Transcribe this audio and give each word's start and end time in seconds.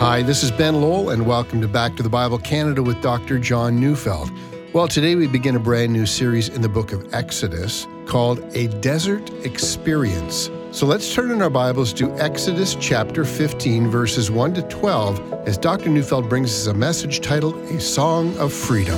Hi, 0.00 0.22
this 0.22 0.42
is 0.42 0.50
Ben 0.50 0.80
Lowell, 0.80 1.10
and 1.10 1.26
welcome 1.26 1.60
to 1.60 1.68
Back 1.68 1.94
to 1.96 2.02
the 2.02 2.08
Bible 2.08 2.38
Canada 2.38 2.82
with 2.82 3.02
Dr. 3.02 3.38
John 3.38 3.78
Neufeld. 3.78 4.30
Well, 4.72 4.88
today 4.88 5.14
we 5.14 5.26
begin 5.26 5.56
a 5.56 5.58
brand 5.58 5.92
new 5.92 6.06
series 6.06 6.48
in 6.48 6.62
the 6.62 6.70
book 6.70 6.92
of 6.92 7.12
Exodus 7.12 7.86
called 8.06 8.42
A 8.56 8.68
Desert 8.80 9.28
Experience. 9.44 10.48
So 10.70 10.86
let's 10.86 11.14
turn 11.14 11.30
in 11.30 11.42
our 11.42 11.50
Bibles 11.50 11.92
to 11.92 12.10
Exodus 12.18 12.76
chapter 12.76 13.26
15, 13.26 13.90
verses 13.90 14.30
1 14.30 14.54
to 14.54 14.62
12, 14.62 15.46
as 15.46 15.58
Dr. 15.58 15.90
Neufeld 15.90 16.30
brings 16.30 16.48
us 16.50 16.66
a 16.68 16.72
message 16.72 17.20
titled 17.20 17.56
A 17.56 17.78
Song 17.78 18.34
of 18.38 18.54
Freedom. 18.54 18.96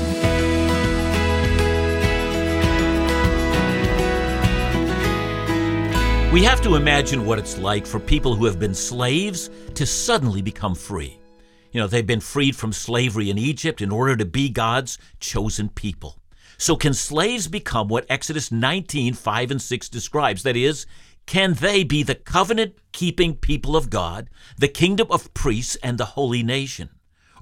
We 6.33 6.45
have 6.45 6.63
to 6.63 6.77
imagine 6.77 7.27
what 7.27 7.39
it's 7.39 7.59
like 7.59 7.85
for 7.87 8.01
people 8.01 8.35
who 8.35 8.47
have 8.47 8.59
been 8.59 8.75
slaves 8.75 9.51
to 9.75 9.85
suddenly 9.85 10.41
become 10.41 10.75
free. 10.75 11.19
You 11.73 11.81
know, 11.81 11.87
they've 11.87 12.07
been 12.07 12.21
freed 12.21 12.57
from 12.57 12.73
slavery 12.73 13.29
in 13.29 13.37
Egypt 13.37 13.83
in 13.83 13.93
order 13.93 14.17
to 14.17 14.25
be 14.25 14.49
God's 14.49 14.97
chosen 15.21 15.69
people. 15.69 16.17
So, 16.57 16.75
can 16.75 16.95
slaves 16.95 17.49
become 17.49 17.89
what 17.89 18.07
Exodus 18.09 18.51
19, 18.51 19.13
5 19.13 19.51
and 19.51 19.61
6 19.61 19.89
describes? 19.91 20.43
That 20.43 20.57
is, 20.57 20.87
can 21.27 21.53
they 21.53 21.85
be 21.85 22.03
the 22.03 22.15
covenant 22.15 22.77
keeping 22.93 23.35
people 23.35 23.77
of 23.77 23.91
God, 23.91 24.31
the 24.57 24.69
kingdom 24.69 25.09
of 25.11 25.35
priests, 25.35 25.77
and 25.83 25.99
the 25.99 26.17
holy 26.17 26.43
nation? 26.43 26.89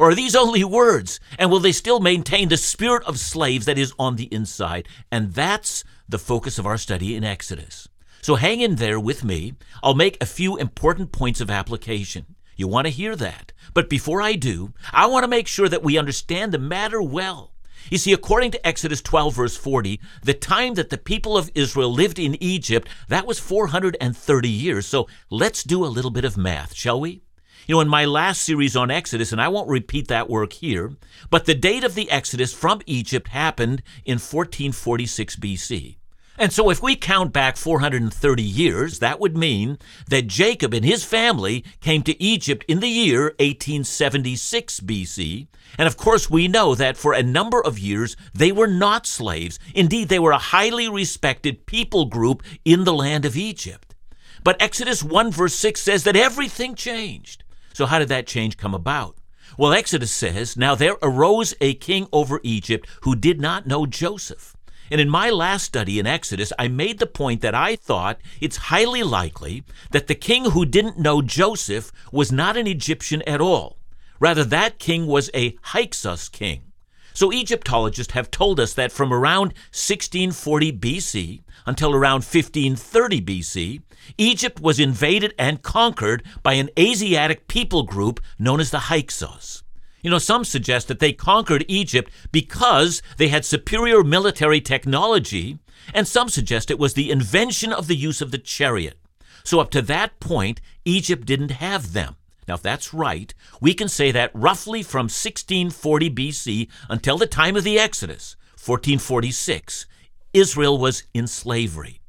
Or 0.00 0.10
are 0.10 0.16
these 0.16 0.34
only 0.34 0.64
words? 0.64 1.20
And 1.38 1.48
will 1.48 1.60
they 1.60 1.70
still 1.70 2.00
maintain 2.00 2.48
the 2.48 2.56
spirit 2.56 3.04
of 3.04 3.20
slaves 3.20 3.66
that 3.66 3.78
is 3.78 3.94
on 4.00 4.16
the 4.16 4.34
inside? 4.34 4.88
And 5.12 5.32
that's 5.32 5.84
the 6.08 6.18
focus 6.18 6.58
of 6.58 6.66
our 6.66 6.76
study 6.76 7.14
in 7.14 7.22
Exodus. 7.22 7.86
So 8.22 8.34
hang 8.34 8.60
in 8.60 8.76
there 8.76 9.00
with 9.00 9.24
me. 9.24 9.54
I'll 9.82 9.94
make 9.94 10.20
a 10.20 10.26
few 10.26 10.56
important 10.56 11.12
points 11.12 11.40
of 11.40 11.50
application. 11.50 12.36
You 12.56 12.68
want 12.68 12.86
to 12.86 12.92
hear 12.92 13.16
that. 13.16 13.52
But 13.72 13.88
before 13.88 14.20
I 14.20 14.34
do, 14.34 14.74
I 14.92 15.06
want 15.06 15.24
to 15.24 15.28
make 15.28 15.48
sure 15.48 15.68
that 15.68 15.82
we 15.82 15.96
understand 15.96 16.52
the 16.52 16.58
matter 16.58 17.00
well. 17.00 17.52
You 17.88 17.96
see, 17.96 18.12
according 18.12 18.50
to 18.50 18.66
Exodus 18.66 19.00
12, 19.00 19.34
verse 19.34 19.56
40, 19.56 19.98
the 20.22 20.34
time 20.34 20.74
that 20.74 20.90
the 20.90 20.98
people 20.98 21.38
of 21.38 21.50
Israel 21.54 21.90
lived 21.90 22.18
in 22.18 22.40
Egypt, 22.42 22.88
that 23.08 23.26
was 23.26 23.40
430 23.40 24.48
years. 24.48 24.86
So 24.86 25.08
let's 25.30 25.64
do 25.64 25.84
a 25.84 25.86
little 25.86 26.10
bit 26.10 26.26
of 26.26 26.36
math, 26.36 26.74
shall 26.74 27.00
we? 27.00 27.22
You 27.66 27.76
know, 27.76 27.80
in 27.80 27.88
my 27.88 28.04
last 28.04 28.42
series 28.42 28.76
on 28.76 28.90
Exodus, 28.90 29.32
and 29.32 29.40
I 29.40 29.48
won't 29.48 29.68
repeat 29.68 30.08
that 30.08 30.28
work 30.28 30.52
here, 30.52 30.92
but 31.30 31.46
the 31.46 31.54
date 31.54 31.84
of 31.84 31.94
the 31.94 32.10
Exodus 32.10 32.52
from 32.52 32.82
Egypt 32.84 33.28
happened 33.28 33.82
in 34.04 34.14
1446 34.14 35.36
BC. 35.36 35.96
And 36.40 36.54
so, 36.54 36.70
if 36.70 36.82
we 36.82 36.96
count 36.96 37.34
back 37.34 37.58
430 37.58 38.42
years, 38.42 39.00
that 39.00 39.20
would 39.20 39.36
mean 39.36 39.76
that 40.08 40.26
Jacob 40.26 40.72
and 40.72 40.82
his 40.82 41.04
family 41.04 41.62
came 41.82 42.02
to 42.04 42.20
Egypt 42.20 42.64
in 42.66 42.80
the 42.80 42.88
year 42.88 43.34
1876 43.40 44.80
BC. 44.80 45.48
And 45.76 45.86
of 45.86 45.98
course, 45.98 46.30
we 46.30 46.48
know 46.48 46.74
that 46.74 46.96
for 46.96 47.12
a 47.12 47.22
number 47.22 47.62
of 47.62 47.78
years, 47.78 48.16
they 48.32 48.52
were 48.52 48.66
not 48.66 49.06
slaves. 49.06 49.58
Indeed, 49.74 50.08
they 50.08 50.18
were 50.18 50.32
a 50.32 50.38
highly 50.38 50.88
respected 50.88 51.66
people 51.66 52.06
group 52.06 52.42
in 52.64 52.84
the 52.84 52.94
land 52.94 53.26
of 53.26 53.36
Egypt. 53.36 53.94
But 54.42 54.60
Exodus 54.62 55.04
1 55.04 55.30
verse 55.32 55.54
6 55.54 55.78
says 55.78 56.04
that 56.04 56.16
everything 56.16 56.74
changed. 56.74 57.44
So, 57.74 57.84
how 57.84 57.98
did 57.98 58.08
that 58.08 58.26
change 58.26 58.56
come 58.56 58.72
about? 58.72 59.18
Well, 59.58 59.74
Exodus 59.74 60.10
says, 60.10 60.56
Now 60.56 60.74
there 60.74 60.96
arose 61.02 61.54
a 61.60 61.74
king 61.74 62.08
over 62.14 62.40
Egypt 62.42 62.88
who 63.02 63.14
did 63.14 63.42
not 63.42 63.66
know 63.66 63.84
Joseph. 63.84 64.56
And 64.90 65.00
in 65.00 65.08
my 65.08 65.30
last 65.30 65.64
study 65.64 65.98
in 65.98 66.06
Exodus, 66.06 66.52
I 66.58 66.68
made 66.68 66.98
the 66.98 67.06
point 67.06 67.40
that 67.42 67.54
I 67.54 67.76
thought 67.76 68.20
it's 68.40 68.56
highly 68.56 69.02
likely 69.02 69.62
that 69.92 70.08
the 70.08 70.14
king 70.14 70.46
who 70.46 70.66
didn't 70.66 70.98
know 70.98 71.22
Joseph 71.22 71.92
was 72.10 72.32
not 72.32 72.56
an 72.56 72.66
Egyptian 72.66 73.22
at 73.22 73.40
all. 73.40 73.78
Rather, 74.18 74.44
that 74.44 74.78
king 74.78 75.06
was 75.06 75.30
a 75.32 75.56
Hyksos 75.62 76.28
king. 76.28 76.64
So 77.12 77.32
Egyptologists 77.32 78.12
have 78.14 78.30
told 78.30 78.60
us 78.60 78.74
that 78.74 78.92
from 78.92 79.12
around 79.12 79.48
1640 79.72 80.72
BC 80.72 81.42
until 81.66 81.94
around 81.94 82.22
1530 82.24 83.20
BC, 83.20 83.82
Egypt 84.18 84.60
was 84.60 84.80
invaded 84.80 85.34
and 85.38 85.62
conquered 85.62 86.22
by 86.42 86.54
an 86.54 86.70
Asiatic 86.78 87.48
people 87.48 87.82
group 87.82 88.20
known 88.38 88.60
as 88.60 88.70
the 88.70 88.80
Hyksos. 88.90 89.62
You 90.02 90.10
know, 90.10 90.18
some 90.18 90.44
suggest 90.44 90.88
that 90.88 90.98
they 90.98 91.12
conquered 91.12 91.64
Egypt 91.68 92.10
because 92.32 93.02
they 93.18 93.28
had 93.28 93.44
superior 93.44 94.02
military 94.02 94.60
technology, 94.60 95.58
and 95.92 96.08
some 96.08 96.28
suggest 96.28 96.70
it 96.70 96.78
was 96.78 96.94
the 96.94 97.10
invention 97.10 97.72
of 97.72 97.86
the 97.86 97.96
use 97.96 98.20
of 98.20 98.30
the 98.30 98.38
chariot. 98.38 98.98
So, 99.44 99.60
up 99.60 99.70
to 99.70 99.82
that 99.82 100.20
point, 100.20 100.60
Egypt 100.84 101.26
didn't 101.26 101.50
have 101.52 101.92
them. 101.92 102.16
Now, 102.48 102.54
if 102.54 102.62
that's 102.62 102.92
right, 102.92 103.32
we 103.60 103.74
can 103.74 103.88
say 103.88 104.10
that 104.10 104.32
roughly 104.34 104.82
from 104.82 105.04
1640 105.04 106.10
BC 106.10 106.68
until 106.88 107.16
the 107.16 107.26
time 107.26 107.56
of 107.56 107.64
the 107.64 107.78
Exodus, 107.78 108.36
1446, 108.52 109.86
Israel 110.32 110.78
was 110.78 111.04
in 111.14 111.26
slavery. 111.26 111.99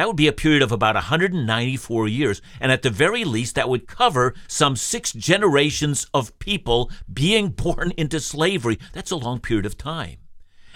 That 0.00 0.06
would 0.06 0.16
be 0.16 0.28
a 0.28 0.32
period 0.32 0.62
of 0.62 0.72
about 0.72 0.94
194 0.94 2.08
years, 2.08 2.40
and 2.58 2.72
at 2.72 2.80
the 2.80 2.88
very 2.88 3.22
least, 3.22 3.54
that 3.56 3.68
would 3.68 3.86
cover 3.86 4.32
some 4.48 4.74
six 4.74 5.12
generations 5.12 6.06
of 6.14 6.38
people 6.38 6.90
being 7.12 7.48
born 7.50 7.92
into 7.98 8.18
slavery. 8.18 8.78
That's 8.94 9.10
a 9.10 9.16
long 9.16 9.40
period 9.40 9.66
of 9.66 9.76
time. 9.76 10.16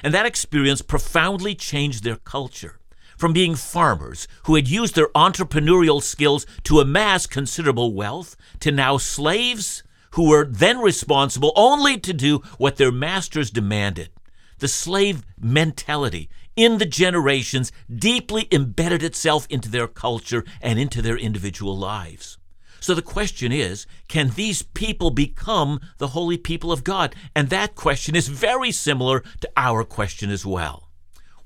And 0.02 0.12
that 0.12 0.26
experience 0.26 0.82
profoundly 0.82 1.54
changed 1.54 2.04
their 2.04 2.16
culture. 2.16 2.78
From 3.16 3.32
being 3.32 3.54
farmers 3.54 4.28
who 4.42 4.56
had 4.56 4.68
used 4.68 4.94
their 4.94 5.08
entrepreneurial 5.14 6.02
skills 6.02 6.44
to 6.64 6.80
amass 6.80 7.26
considerable 7.26 7.94
wealth 7.94 8.36
to 8.60 8.70
now 8.70 8.98
slaves 8.98 9.82
who 10.10 10.28
were 10.28 10.44
then 10.44 10.80
responsible 10.80 11.54
only 11.56 11.96
to 11.98 12.12
do 12.12 12.42
what 12.58 12.76
their 12.76 12.92
masters 12.92 13.50
demanded. 13.50 14.10
The 14.58 14.68
slave 14.68 15.24
mentality 15.40 16.28
in 16.56 16.78
the 16.78 16.86
generations 16.86 17.72
deeply 17.94 18.48
embedded 18.52 19.02
itself 19.02 19.46
into 19.50 19.68
their 19.68 19.88
culture 19.88 20.44
and 20.60 20.78
into 20.78 21.02
their 21.02 21.16
individual 21.16 21.76
lives. 21.76 22.38
So 22.80 22.94
the 22.94 23.02
question 23.02 23.50
is 23.50 23.86
can 24.08 24.30
these 24.30 24.62
people 24.62 25.10
become 25.10 25.80
the 25.98 26.08
holy 26.08 26.36
people 26.36 26.70
of 26.70 26.84
God? 26.84 27.14
And 27.34 27.48
that 27.48 27.74
question 27.74 28.14
is 28.14 28.28
very 28.28 28.72
similar 28.72 29.20
to 29.40 29.50
our 29.56 29.84
question 29.84 30.30
as 30.30 30.44
well. 30.44 30.90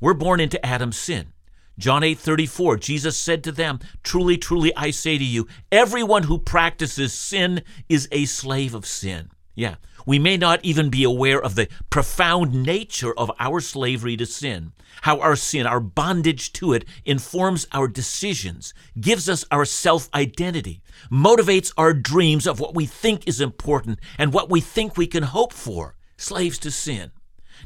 We're 0.00 0.14
born 0.14 0.41
into 0.41 0.64
Adam's 0.66 0.98
sin. 0.98 1.32
John 1.78 2.02
8:34 2.02 2.76
Jesus 2.76 3.16
said 3.16 3.44
to 3.44 3.52
them, 3.52 3.78
"Truly, 4.02 4.36
truly 4.36 4.75
I 4.75 4.90
say 4.90 5.16
to 5.16 5.25
you, 5.25 5.46
everyone 5.70 6.25
who 6.25 6.38
practices 6.38 7.12
sin 7.12 7.62
is 7.88 8.08
a 8.10 8.25
slave 8.25 8.75
of 8.75 8.84
sin." 8.84 9.30
Yeah, 9.58 9.74
we 10.06 10.20
may 10.20 10.36
not 10.36 10.64
even 10.64 10.88
be 10.88 11.02
aware 11.02 11.42
of 11.42 11.56
the 11.56 11.66
profound 11.91 12.62
nature 12.62 13.12
of 13.19 13.32
our 13.41 13.60
slavery 13.60 14.16
to 14.19 14.24
sin, 14.24 14.70
how 15.02 15.19
our 15.19 15.34
sin, 15.34 15.66
our 15.66 15.80
bondage 15.80 16.52
to 16.52 16.74
it, 16.74 16.84
informs 17.04 17.66
our 17.72 17.88
decisions, 17.88 18.72
gives 19.00 19.28
us 19.28 19.44
our 19.50 19.64
self 19.64 20.08
identity, 20.14 20.80
motivates 21.10 21.72
our 21.76 21.92
dreams 21.92 22.46
of 22.46 22.60
what 22.60 22.76
we 22.76 22.86
think 22.86 23.26
is 23.26 23.41
important 23.41 23.98
and 24.16 24.32
what 24.32 24.48
we 24.48 24.60
think 24.60 24.96
we 24.96 25.08
can 25.08 25.24
hope 25.24 25.52
for. 25.52 25.96
Slaves 26.16 26.60
to 26.60 26.70
sin. 26.70 27.10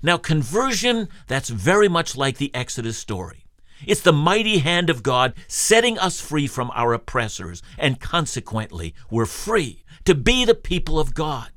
Now, 0.02 0.16
conversion, 0.16 1.10
that's 1.26 1.50
very 1.50 1.90
much 1.90 2.16
like 2.16 2.38
the 2.38 2.54
Exodus 2.54 2.96
story. 2.96 3.44
It's 3.86 4.00
the 4.00 4.14
mighty 4.14 4.60
hand 4.60 4.88
of 4.88 5.02
God 5.02 5.34
setting 5.46 5.98
us 5.98 6.22
free 6.22 6.46
from 6.46 6.70
our 6.74 6.94
oppressors, 6.94 7.62
and 7.76 8.00
consequently, 8.00 8.94
we're 9.10 9.26
free 9.26 9.84
to 10.06 10.14
be 10.14 10.46
the 10.46 10.54
people 10.54 10.98
of 10.98 11.12
God. 11.12 11.50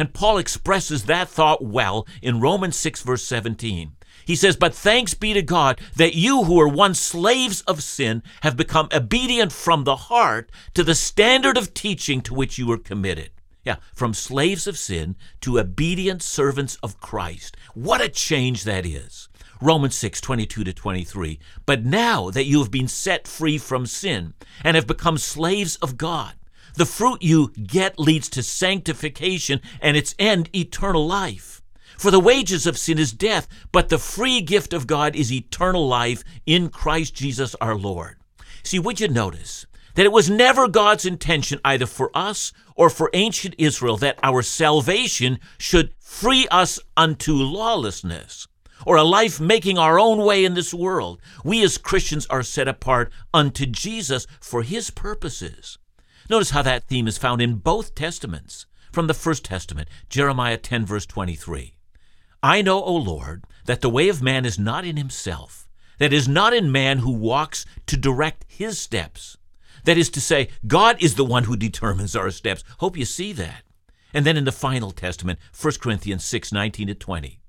And 0.00 0.14
Paul 0.14 0.38
expresses 0.38 1.04
that 1.04 1.28
thought 1.28 1.62
well 1.62 2.06
in 2.22 2.40
Romans 2.40 2.74
6, 2.76 3.02
verse 3.02 3.22
17. 3.22 3.92
He 4.24 4.34
says, 4.34 4.56
But 4.56 4.74
thanks 4.74 5.12
be 5.12 5.34
to 5.34 5.42
God 5.42 5.78
that 5.96 6.14
you 6.14 6.44
who 6.44 6.54
were 6.54 6.66
once 6.66 6.98
slaves 6.98 7.60
of 7.62 7.82
sin 7.82 8.22
have 8.40 8.56
become 8.56 8.88
obedient 8.94 9.52
from 9.52 9.84
the 9.84 9.96
heart 9.96 10.50
to 10.72 10.82
the 10.82 10.94
standard 10.94 11.58
of 11.58 11.74
teaching 11.74 12.22
to 12.22 12.32
which 12.32 12.56
you 12.56 12.66
were 12.66 12.78
committed. 12.78 13.30
Yeah, 13.62 13.76
from 13.94 14.14
slaves 14.14 14.66
of 14.66 14.78
sin 14.78 15.16
to 15.42 15.60
obedient 15.60 16.22
servants 16.22 16.76
of 16.76 16.98
Christ. 16.98 17.58
What 17.74 18.00
a 18.00 18.08
change 18.08 18.64
that 18.64 18.86
is. 18.86 19.28
Romans 19.60 19.96
6, 19.96 20.18
22 20.22 20.64
to 20.64 20.72
23. 20.72 21.38
But 21.66 21.84
now 21.84 22.30
that 22.30 22.46
you 22.46 22.60
have 22.60 22.70
been 22.70 22.88
set 22.88 23.28
free 23.28 23.58
from 23.58 23.84
sin 23.84 24.32
and 24.64 24.76
have 24.76 24.86
become 24.86 25.18
slaves 25.18 25.76
of 25.76 25.98
God, 25.98 26.36
the 26.80 26.86
fruit 26.86 27.22
you 27.22 27.50
get 27.50 27.98
leads 27.98 28.26
to 28.30 28.42
sanctification 28.42 29.60
and 29.82 29.98
its 29.98 30.14
end, 30.18 30.48
eternal 30.56 31.06
life. 31.06 31.60
For 31.98 32.10
the 32.10 32.18
wages 32.18 32.66
of 32.66 32.78
sin 32.78 32.98
is 32.98 33.12
death, 33.12 33.46
but 33.70 33.90
the 33.90 33.98
free 33.98 34.40
gift 34.40 34.72
of 34.72 34.86
God 34.86 35.14
is 35.14 35.30
eternal 35.30 35.86
life 35.86 36.24
in 36.46 36.70
Christ 36.70 37.14
Jesus 37.14 37.54
our 37.60 37.74
Lord. 37.74 38.16
See, 38.62 38.78
would 38.78 38.98
you 38.98 39.08
notice 39.08 39.66
that 39.94 40.06
it 40.06 40.12
was 40.12 40.30
never 40.30 40.68
God's 40.68 41.04
intention, 41.04 41.60
either 41.66 41.84
for 41.84 42.10
us 42.14 42.50
or 42.74 42.88
for 42.88 43.10
ancient 43.12 43.56
Israel, 43.58 43.98
that 43.98 44.18
our 44.22 44.40
salvation 44.40 45.38
should 45.58 45.92
free 46.00 46.48
us 46.50 46.80
unto 46.96 47.34
lawlessness? 47.34 48.48
or 48.86 48.96
a 48.96 49.04
life 49.04 49.38
making 49.38 49.76
our 49.76 50.00
own 50.00 50.16
way 50.24 50.42
in 50.42 50.54
this 50.54 50.72
world. 50.72 51.20
We 51.44 51.62
as 51.62 51.76
Christians 51.76 52.26
are 52.30 52.42
set 52.42 52.66
apart 52.66 53.12
unto 53.34 53.66
Jesus 53.66 54.26
for 54.40 54.62
his 54.62 54.90
purposes. 54.90 55.76
Notice 56.30 56.50
how 56.50 56.62
that 56.62 56.84
theme 56.84 57.08
is 57.08 57.18
found 57.18 57.42
in 57.42 57.56
both 57.56 57.96
Testaments. 57.96 58.66
from 58.92 59.08
the 59.08 59.14
First 59.14 59.44
Testament, 59.44 59.88
Jeremiah 60.08 60.56
10, 60.56 60.86
verse 60.86 61.06
23. 61.06 61.74
I 62.40 62.62
know, 62.62 62.80
O 62.82 62.94
Lord, 62.94 63.44
that 63.66 63.80
the 63.80 63.90
way 63.90 64.08
of 64.08 64.22
man 64.22 64.44
is 64.44 64.58
not 64.58 64.84
in 64.84 64.96
himself, 64.96 65.68
that 65.98 66.12
is 66.12 66.28
not 66.28 66.52
in 66.52 66.70
man 66.70 66.98
who 66.98 67.10
walks 67.10 67.66
to 67.86 67.96
direct 67.96 68.44
his 68.48 68.78
steps. 68.78 69.36
That 69.84 69.98
is 69.98 70.08
to 70.10 70.20
say, 70.20 70.50
God 70.66 71.02
is 71.02 71.16
the 71.16 71.24
one 71.24 71.44
who 71.44 71.56
determines 71.56 72.14
our 72.14 72.30
steps. 72.30 72.62
Hope 72.78 72.96
you 72.96 73.04
see 73.04 73.32
that. 73.32 73.64
And 74.14 74.24
then 74.24 74.36
in 74.36 74.44
the 74.44 74.52
final 74.52 74.92
testament, 74.92 75.40
1 75.60 75.74
Corinthians 75.80 76.24
6 76.24 76.52
19 76.52 76.86
to 76.88 76.94
20. 76.94 77.40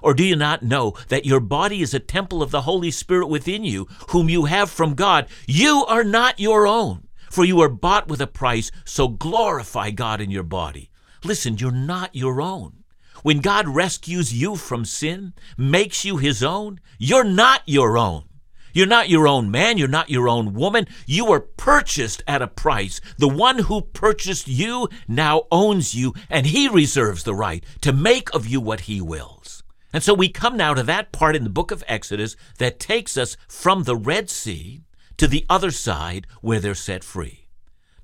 Or 0.00 0.14
do 0.14 0.24
you 0.24 0.36
not 0.36 0.62
know 0.62 0.94
that 1.08 1.26
your 1.26 1.40
body 1.40 1.82
is 1.82 1.92
a 1.92 1.98
temple 1.98 2.42
of 2.42 2.52
the 2.52 2.62
Holy 2.62 2.92
Spirit 2.92 3.26
within 3.26 3.64
you, 3.64 3.88
whom 4.10 4.28
you 4.28 4.44
have 4.44 4.70
from 4.70 4.94
God? 4.94 5.26
You 5.48 5.84
are 5.86 6.04
not 6.04 6.38
your 6.38 6.68
own, 6.68 7.07
for 7.30 7.44
you 7.44 7.60
are 7.60 7.68
bought 7.68 8.08
with 8.08 8.20
a 8.20 8.26
price, 8.26 8.70
so 8.84 9.08
glorify 9.08 9.90
God 9.90 10.20
in 10.20 10.30
your 10.30 10.42
body. 10.42 10.90
Listen, 11.24 11.58
you're 11.58 11.70
not 11.70 12.14
your 12.14 12.40
own. 12.40 12.84
When 13.22 13.40
God 13.40 13.68
rescues 13.68 14.32
you 14.32 14.56
from 14.56 14.84
sin, 14.84 15.34
makes 15.56 16.04
you 16.04 16.18
his 16.18 16.42
own, 16.42 16.80
you're 16.98 17.24
not 17.24 17.62
your 17.66 17.98
own. 17.98 18.24
You're 18.72 18.86
not 18.86 19.08
your 19.08 19.26
own 19.26 19.50
man. 19.50 19.78
You're 19.78 19.88
not 19.88 20.10
your 20.10 20.28
own 20.28 20.54
woman. 20.54 20.86
You 21.06 21.24
were 21.24 21.40
purchased 21.40 22.22
at 22.28 22.42
a 22.42 22.46
price. 22.46 23.00
The 23.16 23.28
one 23.28 23.60
who 23.60 23.80
purchased 23.80 24.46
you 24.46 24.88
now 25.08 25.44
owns 25.50 25.94
you, 25.94 26.14
and 26.30 26.46
he 26.46 26.68
reserves 26.68 27.24
the 27.24 27.34
right 27.34 27.64
to 27.80 27.92
make 27.92 28.32
of 28.32 28.46
you 28.46 28.60
what 28.60 28.82
he 28.82 29.00
wills. 29.00 29.64
And 29.92 30.02
so 30.02 30.14
we 30.14 30.28
come 30.28 30.56
now 30.56 30.74
to 30.74 30.82
that 30.82 31.12
part 31.12 31.34
in 31.34 31.44
the 31.44 31.50
book 31.50 31.70
of 31.70 31.82
Exodus 31.88 32.36
that 32.58 32.78
takes 32.78 33.16
us 33.16 33.36
from 33.48 33.82
the 33.82 33.96
Red 33.96 34.28
Sea 34.28 34.82
to 35.18 35.28
the 35.28 35.44
other 35.48 35.70
side 35.70 36.26
where 36.40 36.60
they're 36.60 36.74
set 36.74 37.04
free. 37.04 37.44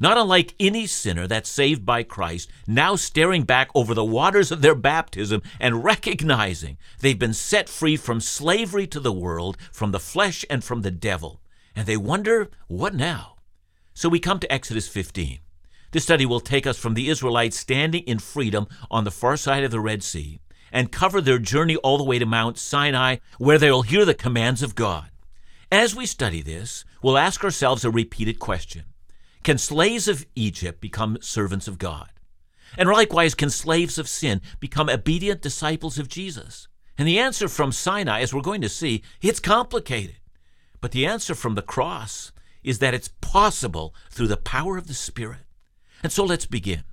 Not 0.01 0.19
unlike 0.19 0.55
any 0.61 0.87
sinner 0.87 1.27
that's 1.27 1.49
saved 1.49 1.87
by 1.87 2.03
Christ, 2.03 2.51
now 2.67 2.97
staring 2.97 3.45
back 3.45 3.71
over 3.75 3.95
the 3.95 4.05
waters 4.05 4.51
of 4.53 4.61
their 4.61 4.75
baptism 4.75 5.41
and 5.61 5.85
recognizing 5.85 6.77
they've 7.01 7.19
been 7.19 7.33
set 7.33 7.69
free 7.69 7.97
from 7.97 8.21
slavery 8.21 8.87
to 8.89 9.01
the 9.01 9.13
world, 9.13 9.57
from 9.73 9.93
the 9.93 10.01
flesh, 10.01 10.45
and 10.51 10.63
from 10.63 10.83
the 10.83 10.91
devil. 10.91 11.41
And 11.77 11.87
they 11.87 11.97
wonder, 11.97 12.51
what 12.67 12.95
now? 12.95 13.37
So 13.95 14.09
we 14.09 14.19
come 14.19 14.41
to 14.41 14.53
Exodus 14.53 14.89
15. 14.89 15.39
This 15.93 16.03
study 16.03 16.27
will 16.27 16.41
take 16.41 16.67
us 16.67 16.77
from 16.77 16.95
the 16.95 17.09
Israelites 17.09 17.57
standing 17.57 18.03
in 18.03 18.19
freedom 18.19 18.67
on 18.91 19.05
the 19.05 19.13
far 19.13 19.37
side 19.37 19.63
of 19.63 19.71
the 19.71 19.81
Red 19.81 20.03
Sea 20.03 20.41
and 20.73 20.91
cover 20.91 21.21
their 21.21 21.39
journey 21.39 21.77
all 21.77 21.99
the 21.99 22.05
way 22.05 22.19
to 22.19 22.27
Mount 22.27 22.59
Sinai, 22.59 23.19
where 23.39 23.59
they'll 23.59 23.83
hear 23.83 24.05
the 24.05 24.13
commands 24.13 24.61
of 24.61 24.75
God. 24.75 25.09
As 25.71 25.95
we 25.95 26.05
study 26.05 26.43
this, 26.43 26.85
we'll 27.05 27.19
ask 27.19 27.45
ourselves 27.45 27.85
a 27.85 27.91
repeated 27.91 28.39
question 28.39 28.85
Can 29.43 29.59
slaves 29.59 30.09
of 30.09 30.25
Egypt 30.35 30.81
become 30.81 31.19
servants 31.21 31.69
of 31.69 31.79
God? 31.79 32.09
And 32.79 32.89
likewise, 32.89 33.35
can 33.35 33.51
slaves 33.51 33.99
of 33.99 34.09
sin 34.09 34.41
become 34.59 34.89
obedient 34.89 35.43
disciples 35.43 35.99
of 35.99 36.09
Jesus? 36.09 36.67
And 36.97 37.07
the 37.07 37.19
answer 37.19 37.47
from 37.47 37.73
Sinai, 37.73 38.21
as 38.21 38.33
we're 38.33 38.41
going 38.41 38.63
to 38.63 38.69
see, 38.69 39.03
it's 39.21 39.39
complicated. 39.39 40.17
But 40.81 40.93
the 40.93 41.05
answer 41.05 41.35
from 41.35 41.57
the 41.57 41.63
cross 41.63 42.33
is 42.63 42.79
that 42.79 42.95
it's 42.95 43.11
possible 43.21 43.95
through 44.11 44.29
the 44.29 44.37
power 44.39 44.79
of 44.79 44.87
the 44.87 44.95
Spirit. 44.95 45.41
And 46.03 46.11
so 46.11 46.25
let's 46.25 46.47
begin. 46.47 46.85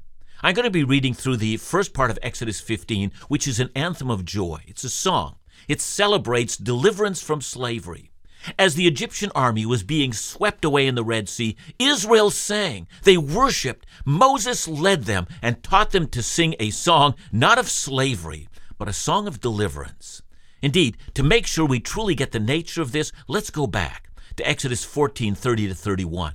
I'm 0.42 0.56
going 0.56 0.66
to 0.66 0.72
be 0.72 0.84
reading 0.84 1.14
through 1.14 1.38
the 1.38 1.58
first 1.58 1.94
part 1.94 2.12
of 2.12 2.20
Exodus 2.22 2.60
15, 2.60 3.12
which 3.30 3.48
is 3.48 3.60
an 3.60 3.70
anthem 3.76 4.10
of 4.10 4.26
joy. 4.26 4.62
It's 4.68 4.84
a 4.84 4.90
song. 4.90 5.38
It 5.68 5.80
celebrates 5.80 6.58
deliverance 6.58 7.22
from 7.22 7.42
slavery. 7.42 8.11
As 8.58 8.76
the 8.76 8.88
Egyptian 8.88 9.32
army 9.36 9.66
was 9.66 9.84
being 9.84 10.14
swept 10.14 10.66
away 10.66 10.88
in 10.88 10.96
the 10.96 11.04
Red 11.04 11.30
Sea, 11.30 11.56
Israel 11.80 12.30
sang. 12.32 12.88
They 13.04 13.18
worshiped. 13.18 13.86
Moses 14.06 14.68
led 14.68 15.04
them 15.04 15.28
and 15.42 15.64
taught 15.64 15.92
them 15.92 16.08
to 16.08 16.24
sing 16.24 16.56
a 16.60 16.70
song 16.70 17.16
not 17.32 17.58
of 17.58 17.70
slavery, 17.70 18.48
but 18.78 18.88
a 18.88 18.94
song 18.94 19.28
of 19.28 19.42
deliverance. 19.42 20.22
Indeed, 20.62 20.98
to 21.16 21.24
make 21.24 21.48
sure 21.48 21.66
we 21.66 21.80
truly 21.80 22.16
get 22.16 22.32
the 22.32 22.40
nature 22.40 22.82
of 22.82 22.92
this, 22.92 23.12
let's 23.28 23.50
go 23.50 23.68
back 23.68 24.10
to 24.38 24.48
Exodus 24.48 24.84
14 24.84 25.36
30 25.36 25.68
to 25.70 25.76
31. 25.76 26.34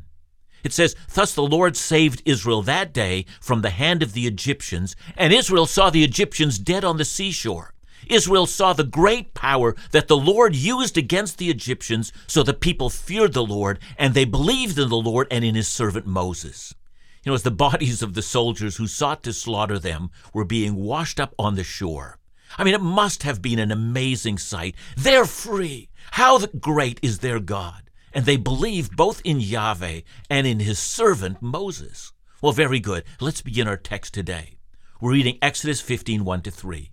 It 0.65 0.73
says, 0.73 0.97
Thus 1.15 1.33
the 1.33 1.43
Lord 1.43 1.77
saved 1.77 2.23
Israel 2.25 2.63
that 2.63 2.93
day 2.93 3.25
from 3.41 3.63
the 3.63 3.71
hand 3.71 4.03
of 4.03 4.15
the 4.15 4.27
Egyptians, 4.27 4.97
and 5.17 5.33
Israel 5.33 5.67
saw 5.67 5.91
the 5.91 6.03
Egyptians 6.03 6.59
dead 6.59 6.85
on 6.85 6.97
the 6.97 7.05
seashore. 7.05 7.73
Israel 8.07 8.47
saw 8.47 8.73
the 8.73 8.85
great 8.85 9.35
power 9.35 9.75
that 9.93 10.09
the 10.09 10.17
Lord 10.17 10.55
used 10.55 10.97
against 10.97 11.39
the 11.39 11.51
Egyptians, 11.51 12.13
so 12.27 12.43
the 12.43 12.55
people 12.55 12.91
feared 12.91 13.33
the 13.33 13.45
Lord, 13.45 13.79
and 13.99 14.15
they 14.15 14.25
believed 14.25 14.79
in 14.79 14.89
the 14.89 14.97
Lord 14.97 15.27
and 15.31 15.45
in 15.45 15.55
his 15.55 15.69
servant 15.69 16.07
Moses. 16.07 16.75
You 17.25 17.31
know, 17.31 17.35
as 17.35 17.43
the 17.43 17.51
bodies 17.51 18.03
of 18.03 18.15
the 18.15 18.23
soldiers 18.23 18.77
who 18.77 18.87
sought 18.87 19.23
to 19.25 19.33
slaughter 19.33 19.79
them 19.79 20.11
were 20.33 20.45
being 20.45 20.77
washed 20.77 21.19
up 21.19 21.35
on 21.39 21.55
the 21.55 21.65
shore. 21.65 22.19
I 22.57 22.65
mean, 22.65 22.75
it 22.75 22.81
must 22.81 23.25
have 23.25 23.43
been 23.43 23.59
an 23.59 23.73
amazing 23.73 24.39
sight. 24.39 24.77
They're 24.97 25.25
free. 25.25 25.89
How 26.13 26.39
great 26.47 27.01
is 27.03 27.19
their 27.19 27.41
God? 27.41 27.87
and 28.17 28.25
they 28.25 28.39
believe 28.39 28.97
both 28.97 29.21
in 29.25 29.41
Yahweh 29.41 30.01
and 30.31 30.47
in 30.47 30.61
his 30.61 30.79
servant 30.79 31.43
Moses. 31.43 32.15
Well, 32.41 32.53
very 32.53 32.81
good. 32.81 33.05
Let's 33.21 33.43
begin 33.43 33.69
our 33.69 33.77
text 33.77 34.15
today. 34.15 34.57
We're 35.03 35.13
reading 35.13 35.37
Exodus 35.43 35.83
15 35.83 36.25
1 36.25 36.41
to 36.43 36.51
3. 36.51 36.93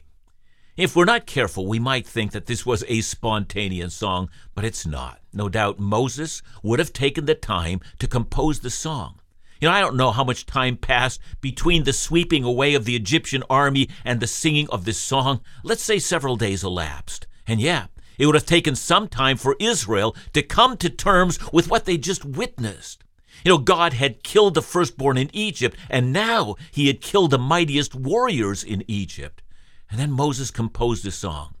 If 0.81 0.95
we're 0.95 1.05
not 1.05 1.27
careful, 1.27 1.67
we 1.67 1.77
might 1.77 2.07
think 2.07 2.31
that 2.31 2.47
this 2.47 2.65
was 2.65 2.83
a 2.87 3.01
spontaneous 3.01 3.93
song, 3.93 4.31
but 4.55 4.65
it's 4.65 4.83
not. 4.83 5.19
No 5.31 5.47
doubt 5.47 5.77
Moses 5.77 6.41
would 6.63 6.79
have 6.79 6.91
taken 6.91 7.25
the 7.25 7.35
time 7.35 7.81
to 7.99 8.07
compose 8.07 8.61
the 8.61 8.71
song. 8.71 9.19
You 9.59 9.67
know, 9.67 9.75
I 9.75 9.79
don't 9.79 9.95
know 9.95 10.09
how 10.09 10.23
much 10.23 10.47
time 10.47 10.77
passed 10.77 11.21
between 11.39 11.83
the 11.83 11.93
sweeping 11.93 12.43
away 12.43 12.73
of 12.73 12.85
the 12.85 12.95
Egyptian 12.95 13.43
army 13.47 13.89
and 14.03 14.19
the 14.19 14.25
singing 14.25 14.67
of 14.71 14.85
this 14.85 14.97
song. 14.97 15.41
Let's 15.63 15.83
say 15.83 15.99
several 15.99 16.35
days 16.35 16.63
elapsed. 16.63 17.27
And 17.45 17.61
yeah, 17.61 17.85
it 18.17 18.25
would 18.25 18.33
have 18.33 18.47
taken 18.47 18.73
some 18.73 19.07
time 19.07 19.37
for 19.37 19.55
Israel 19.59 20.15
to 20.33 20.41
come 20.41 20.77
to 20.77 20.89
terms 20.89 21.37
with 21.53 21.69
what 21.69 21.85
they 21.85 21.97
just 21.97 22.25
witnessed. 22.25 23.03
You 23.45 23.51
know, 23.51 23.59
God 23.59 23.93
had 23.93 24.23
killed 24.23 24.55
the 24.55 24.63
firstborn 24.63 25.19
in 25.19 25.29
Egypt, 25.31 25.77
and 25.91 26.11
now 26.11 26.55
he 26.71 26.87
had 26.87 27.01
killed 27.01 27.29
the 27.29 27.37
mightiest 27.37 27.93
warriors 27.93 28.63
in 28.63 28.83
Egypt. 28.87 29.43
And 29.91 29.99
then 29.99 30.11
Moses 30.11 30.49
composed 30.51 31.05
a 31.05 31.11
song. 31.11 31.55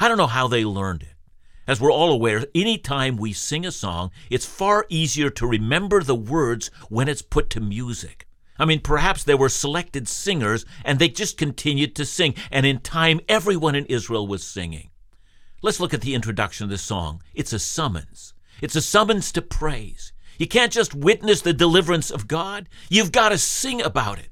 I 0.00 0.08
don't 0.08 0.16
know 0.16 0.26
how 0.26 0.48
they 0.48 0.64
learned 0.64 1.02
it. 1.02 1.14
As 1.66 1.80
we're 1.80 1.92
all 1.92 2.10
aware, 2.10 2.44
any 2.54 2.78
time 2.78 3.16
we 3.16 3.32
sing 3.32 3.64
a 3.64 3.70
song, 3.70 4.10
it's 4.30 4.46
far 4.46 4.86
easier 4.88 5.30
to 5.30 5.46
remember 5.46 6.02
the 6.02 6.14
words 6.14 6.70
when 6.88 7.08
it's 7.08 7.22
put 7.22 7.50
to 7.50 7.60
music. 7.60 8.26
I 8.58 8.64
mean, 8.64 8.80
perhaps 8.80 9.22
there 9.22 9.36
were 9.36 9.48
selected 9.48 10.08
singers 10.08 10.64
and 10.84 10.98
they 10.98 11.08
just 11.08 11.36
continued 11.36 11.94
to 11.96 12.04
sing, 12.04 12.34
and 12.50 12.64
in 12.64 12.80
time, 12.80 13.20
everyone 13.28 13.74
in 13.74 13.86
Israel 13.86 14.26
was 14.26 14.46
singing. 14.46 14.90
Let's 15.62 15.80
look 15.80 15.94
at 15.94 16.02
the 16.02 16.14
introduction 16.14 16.64
of 16.64 16.70
the 16.70 16.78
song. 16.78 17.22
It's 17.34 17.52
a 17.52 17.58
summons. 17.58 18.34
It's 18.60 18.76
a 18.76 18.82
summons 18.82 19.32
to 19.32 19.42
praise. 19.42 20.12
You 20.38 20.46
can't 20.46 20.72
just 20.72 20.94
witness 20.94 21.40
the 21.42 21.52
deliverance 21.52 22.10
of 22.10 22.28
God, 22.28 22.68
you've 22.88 23.12
got 23.12 23.30
to 23.30 23.38
sing 23.38 23.80
about 23.80 24.18
it. 24.18 24.28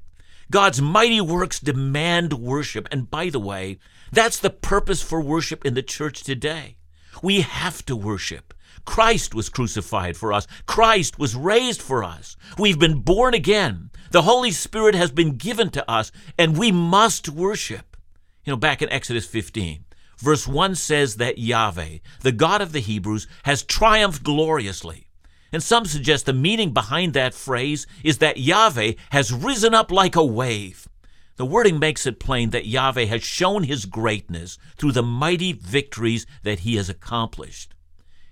God's 0.53 0.79
mighty 0.79 1.19
works 1.19 1.59
demand 1.59 2.33
worship. 2.33 2.87
And 2.91 3.09
by 3.09 3.29
the 3.29 3.39
way, 3.39 3.79
that's 4.11 4.37
the 4.37 4.51
purpose 4.51 5.01
for 5.01 5.19
worship 5.19 5.65
in 5.65 5.73
the 5.73 5.81
church 5.81 6.21
today. 6.21 6.77
We 7.23 7.41
have 7.41 7.83
to 7.87 7.95
worship. 7.95 8.53
Christ 8.85 9.33
was 9.33 9.49
crucified 9.49 10.15
for 10.15 10.31
us. 10.31 10.45
Christ 10.67 11.17
was 11.17 11.35
raised 11.35 11.81
for 11.81 12.03
us. 12.03 12.37
We've 12.59 12.77
been 12.77 12.99
born 12.99 13.33
again. 13.33 13.89
The 14.11 14.21
Holy 14.21 14.51
Spirit 14.51 14.93
has 14.93 15.09
been 15.09 15.37
given 15.37 15.71
to 15.71 15.89
us, 15.89 16.11
and 16.37 16.55
we 16.55 16.71
must 16.71 17.29
worship. 17.29 17.97
You 18.45 18.53
know, 18.53 18.57
back 18.57 18.83
in 18.83 18.91
Exodus 18.91 19.25
15, 19.25 19.85
verse 20.19 20.47
1 20.47 20.75
says 20.75 21.15
that 21.15 21.39
Yahweh, 21.39 21.97
the 22.21 22.31
God 22.31 22.61
of 22.61 22.73
the 22.73 22.79
Hebrews, 22.79 23.25
has 23.45 23.63
triumphed 23.63 24.21
gloriously. 24.21 25.07
And 25.53 25.61
some 25.61 25.85
suggest 25.85 26.25
the 26.25 26.33
meaning 26.33 26.73
behind 26.73 27.13
that 27.13 27.35
phrase 27.35 27.85
is 28.03 28.17
that 28.17 28.39
Yahweh 28.39 28.93
has 29.11 29.31
risen 29.31 29.75
up 29.75 29.91
like 29.91 30.15
a 30.15 30.25
wave. 30.25 30.89
The 31.35 31.45
wording 31.45 31.77
makes 31.77 32.07
it 32.07 32.19
plain 32.19 32.49
that 32.49 32.65
Yahweh 32.65 33.05
has 33.05 33.23
shown 33.23 33.63
his 33.63 33.85
greatness 33.85 34.57
through 34.77 34.93
the 34.93 35.03
mighty 35.03 35.53
victories 35.53 36.25
that 36.41 36.59
he 36.59 36.75
has 36.77 36.89
accomplished. 36.89 37.75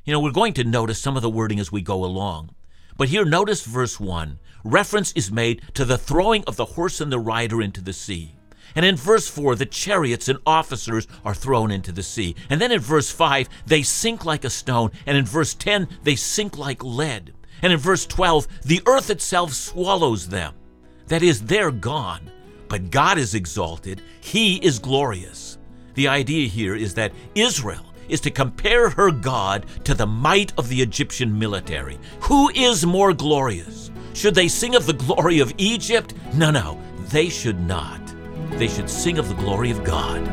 You 0.04 0.14
know, 0.14 0.20
we're 0.20 0.32
going 0.32 0.54
to 0.54 0.64
notice 0.64 1.00
some 1.00 1.16
of 1.16 1.22
the 1.22 1.30
wording 1.30 1.60
as 1.60 1.72
we 1.72 1.82
go 1.82 2.04
along. 2.04 2.56
But 2.98 3.10
here, 3.10 3.24
notice 3.24 3.66
verse 3.66 4.00
1. 4.00 4.40
Reference 4.64 5.12
is 5.14 5.32
made 5.32 5.62
to 5.76 5.86
the 5.86 5.98
throwing 6.00 6.44
of 6.46 6.56
the 6.56 6.66
horse 6.66 7.00
and 7.00 7.12
the 7.12 7.20
rider 7.20 7.62
into 7.62 7.82
the 7.82 7.94
sea. 7.94 8.36
And 8.76 8.86
in 8.86 8.96
verse 8.96 9.28
4, 9.28 9.56
the 9.56 9.66
chariots 9.66 10.30
and 10.30 10.40
officers 10.46 11.08
are 11.26 11.34
thrown 11.34 11.72
into 11.72 11.92
the 11.92 12.04
sea. 12.04 12.36
And 12.50 12.62
then 12.62 12.72
in 12.72 12.80
verse 12.80 13.12
5, 13.12 13.50
they 13.66 13.84
sink 13.84 14.26
like 14.26 14.44
a 14.44 14.50
stone. 14.50 14.92
And 15.06 15.18
in 15.18 15.26
verse 15.26 15.54
10, 15.54 15.88
they 16.04 16.16
sink 16.16 16.58
like 16.58 16.84
lead. 16.84 17.34
And 17.62 17.74
in 17.74 17.80
verse 17.80 18.06
12, 18.06 18.48
the 18.64 18.82
earth 18.86 19.10
itself 19.10 19.54
swallows 19.54 20.30
them. 20.30 20.54
That 21.08 21.24
is, 21.24 21.42
they're 21.42 21.72
gone. 21.72 22.32
But 22.68 22.90
God 22.90 23.18
is 23.18 23.36
exalted, 23.36 24.02
He 24.22 24.56
is 24.58 24.80
glorious. 24.80 25.58
The 25.96 26.08
idea 26.08 26.48
here 26.48 26.76
is 26.76 26.94
that 26.94 27.12
Israel 27.36 27.86
is 28.08 28.22
to 28.22 28.32
compare 28.32 28.90
her 28.90 29.12
God 29.12 29.66
to 29.84 29.94
the 29.94 30.06
might 30.06 30.54
of 30.58 30.70
the 30.70 30.82
Egyptian 30.82 31.38
military. 31.38 32.00
Who 32.22 32.50
is 32.50 32.86
more 32.86 33.14
glorious? 33.14 33.92
Should 34.14 34.36
they 34.36 34.48
sing 34.48 34.76
of 34.76 34.86
the 34.86 34.94
glory 34.94 35.40
of 35.40 35.54
Egypt? 35.58 36.14
No, 36.34 36.52
no, 36.52 36.80
they 37.10 37.30
should 37.30 37.60
not. 37.60 38.11
They 38.58 38.68
should 38.68 38.90
sing 38.90 39.18
of 39.18 39.28
the 39.28 39.36
glory 39.36 39.72
of 39.72 39.84
God. 39.84 40.28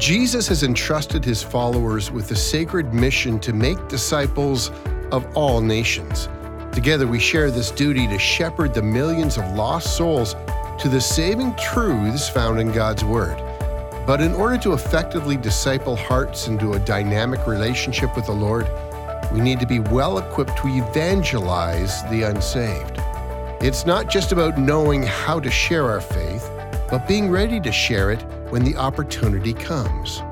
Jesus 0.00 0.48
has 0.48 0.62
entrusted 0.62 1.24
his 1.24 1.42
followers 1.42 2.10
with 2.10 2.26
the 2.26 2.34
sacred 2.34 2.94
mission 2.94 3.38
to 3.40 3.52
make 3.52 3.86
disciples 3.88 4.70
of 5.12 5.26
all 5.36 5.60
nations. 5.60 6.28
Together, 6.72 7.06
we 7.06 7.18
share 7.18 7.50
this 7.50 7.70
duty 7.70 8.06
to 8.06 8.18
shepherd 8.18 8.72
the 8.72 8.82
millions 8.82 9.36
of 9.36 9.44
lost 9.54 9.96
souls 9.96 10.34
to 10.78 10.88
the 10.88 11.00
saving 11.00 11.54
truths 11.56 12.28
found 12.28 12.58
in 12.58 12.72
God's 12.72 13.04
Word. 13.04 13.36
But 14.06 14.20
in 14.20 14.32
order 14.32 14.56
to 14.58 14.72
effectively 14.72 15.36
disciple 15.36 15.96
hearts 15.96 16.48
into 16.48 16.72
a 16.72 16.78
dynamic 16.78 17.46
relationship 17.46 18.16
with 18.16 18.26
the 18.26 18.32
Lord, 18.32 18.66
we 19.32 19.40
need 19.40 19.60
to 19.60 19.66
be 19.66 19.78
well 19.78 20.18
equipped 20.18 20.56
to 20.58 20.68
evangelize 20.68 22.02
the 22.10 22.22
unsaved. 22.22 22.98
It's 23.62 23.86
not 23.86 24.08
just 24.08 24.32
about 24.32 24.58
knowing 24.58 25.02
how 25.02 25.38
to 25.40 25.50
share 25.50 25.84
our 25.90 26.00
faith, 26.00 26.50
but 26.90 27.06
being 27.06 27.30
ready 27.30 27.60
to 27.60 27.70
share 27.70 28.10
it 28.10 28.20
when 28.50 28.64
the 28.64 28.76
opportunity 28.76 29.52
comes. 29.52 30.22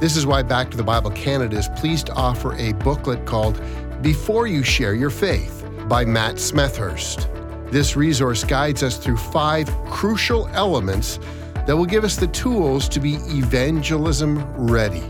This 0.00 0.16
is 0.16 0.26
why 0.26 0.42
Back 0.42 0.70
to 0.70 0.76
the 0.76 0.82
Bible 0.82 1.10
Canada 1.10 1.56
is 1.58 1.68
pleased 1.68 2.06
to 2.06 2.14
offer 2.14 2.54
a 2.54 2.72
booklet 2.72 3.26
called 3.26 3.60
Before 4.02 4.46
You 4.46 4.62
Share 4.62 4.94
Your 4.94 5.10
Faith 5.10 5.64
by 5.88 6.04
Matt 6.04 6.36
Smethurst. 6.36 7.28
This 7.70 7.96
resource 7.96 8.42
guides 8.42 8.82
us 8.82 8.96
through 8.96 9.18
five 9.18 9.70
crucial 9.90 10.48
elements 10.54 11.20
that 11.66 11.76
will 11.76 11.86
give 11.86 12.02
us 12.02 12.16
the 12.16 12.28
tools 12.28 12.88
to 12.88 12.98
be 12.98 13.16
evangelism 13.28 14.42
ready. 14.56 15.04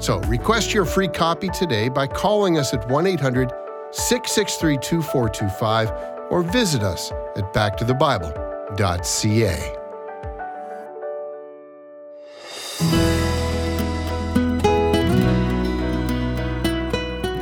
So, 0.00 0.18
request 0.20 0.72
your 0.72 0.86
free 0.86 1.08
copy 1.08 1.50
today 1.50 1.90
by 1.90 2.06
calling 2.06 2.56
us 2.58 2.72
at 2.72 2.88
1 2.88 3.06
800 3.06 3.52
663 3.92 4.78
2425 4.78 5.90
or 6.30 6.42
visit 6.42 6.82
us 6.82 7.10
at 7.36 7.52
backtothebible.ca. 7.52 9.76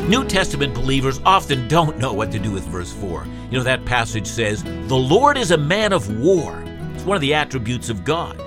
New 0.09 0.25
Testament 0.25 0.75
believers 0.75 1.21
often 1.25 1.69
don't 1.69 1.99
know 1.99 2.13
what 2.15 2.33
to 2.33 2.39
do 2.39 2.51
with 2.51 2.65
verse 2.65 2.91
4. 2.93 3.27
You 3.51 3.59
know, 3.59 3.65
that 3.65 3.85
passage 3.85 4.27
says, 4.27 4.65
The 4.65 4.97
Lord 4.97 5.37
is 5.37 5.51
a 5.53 5.59
man 5.59 5.93
of 5.93 6.19
war. 6.19 6.65
It's 6.95 7.05
one 7.05 7.15
of 7.15 7.21
the 7.21 7.35
attributes 7.35 7.91
of 7.91 8.05
God. 8.05 8.43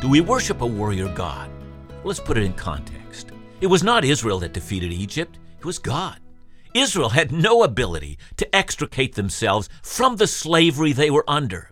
Do 0.00 0.08
we 0.08 0.22
worship 0.22 0.62
a 0.62 0.66
warrior 0.66 1.12
God? 1.12 1.50
Let's 2.04 2.20
put 2.20 2.38
it 2.38 2.44
in 2.44 2.54
context. 2.54 3.01
It 3.62 3.70
was 3.70 3.84
not 3.84 4.04
Israel 4.04 4.40
that 4.40 4.54
defeated 4.54 4.92
Egypt, 4.92 5.38
it 5.60 5.64
was 5.64 5.78
God. 5.78 6.18
Israel 6.74 7.10
had 7.10 7.30
no 7.30 7.62
ability 7.62 8.18
to 8.36 8.56
extricate 8.56 9.14
themselves 9.14 9.68
from 9.84 10.16
the 10.16 10.26
slavery 10.26 10.92
they 10.92 11.10
were 11.10 11.24
under. 11.28 11.70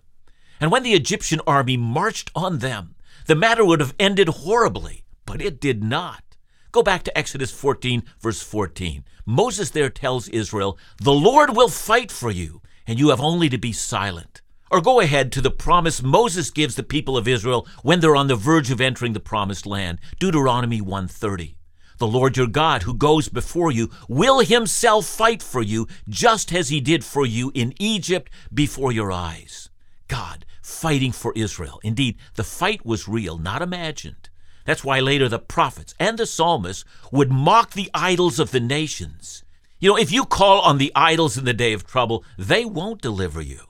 And 0.60 0.70
when 0.70 0.84
the 0.84 0.92
Egyptian 0.92 1.40
army 1.48 1.76
marched 1.76 2.30
on 2.32 2.58
them, 2.58 2.94
the 3.26 3.34
matter 3.34 3.64
would 3.64 3.80
have 3.80 3.96
ended 3.98 4.28
horribly, 4.28 5.02
but 5.26 5.42
it 5.42 5.60
did 5.60 5.82
not. 5.82 6.22
Go 6.70 6.84
back 6.84 7.02
to 7.02 7.18
Exodus 7.18 7.50
14, 7.50 8.04
verse 8.20 8.40
14. 8.40 9.02
Moses 9.26 9.70
there 9.70 9.90
tells 9.90 10.28
Israel, 10.28 10.78
The 10.98 11.12
Lord 11.12 11.56
will 11.56 11.68
fight 11.68 12.12
for 12.12 12.30
you, 12.30 12.62
and 12.86 13.00
you 13.00 13.08
have 13.08 13.20
only 13.20 13.48
to 13.48 13.58
be 13.58 13.72
silent. 13.72 14.42
Or 14.70 14.80
go 14.80 15.00
ahead 15.00 15.32
to 15.32 15.40
the 15.40 15.50
promise 15.50 16.04
Moses 16.04 16.52
gives 16.52 16.76
the 16.76 16.84
people 16.84 17.16
of 17.16 17.26
Israel 17.26 17.66
when 17.82 17.98
they're 17.98 18.14
on 18.14 18.28
the 18.28 18.36
verge 18.36 18.70
of 18.70 18.80
entering 18.80 19.12
the 19.12 19.18
promised 19.18 19.66
land. 19.66 19.98
Deuteronomy 20.20 20.80
130. 20.80 21.56
The 22.00 22.06
Lord 22.06 22.38
your 22.38 22.46
God, 22.46 22.84
who 22.84 22.94
goes 22.94 23.28
before 23.28 23.70
you, 23.70 23.90
will 24.08 24.40
himself 24.40 25.04
fight 25.04 25.42
for 25.42 25.60
you, 25.60 25.86
just 26.08 26.50
as 26.50 26.70
he 26.70 26.80
did 26.80 27.04
for 27.04 27.26
you 27.26 27.52
in 27.54 27.74
Egypt 27.78 28.32
before 28.54 28.90
your 28.90 29.12
eyes. 29.12 29.68
God 30.08 30.46
fighting 30.62 31.12
for 31.12 31.34
Israel. 31.36 31.78
Indeed, 31.84 32.16
the 32.36 32.42
fight 32.42 32.86
was 32.86 33.06
real, 33.06 33.36
not 33.36 33.60
imagined. 33.60 34.30
That's 34.64 34.82
why 34.82 35.00
later 35.00 35.28
the 35.28 35.38
prophets 35.38 35.94
and 36.00 36.16
the 36.16 36.24
psalmists 36.24 36.86
would 37.12 37.30
mock 37.30 37.74
the 37.74 37.90
idols 37.92 38.38
of 38.38 38.50
the 38.50 38.60
nations. 38.60 39.44
You 39.78 39.90
know, 39.90 39.98
if 39.98 40.10
you 40.10 40.24
call 40.24 40.62
on 40.62 40.78
the 40.78 40.92
idols 40.94 41.36
in 41.36 41.44
the 41.44 41.52
day 41.52 41.74
of 41.74 41.86
trouble, 41.86 42.24
they 42.38 42.64
won't 42.64 43.02
deliver 43.02 43.42
you. 43.42 43.69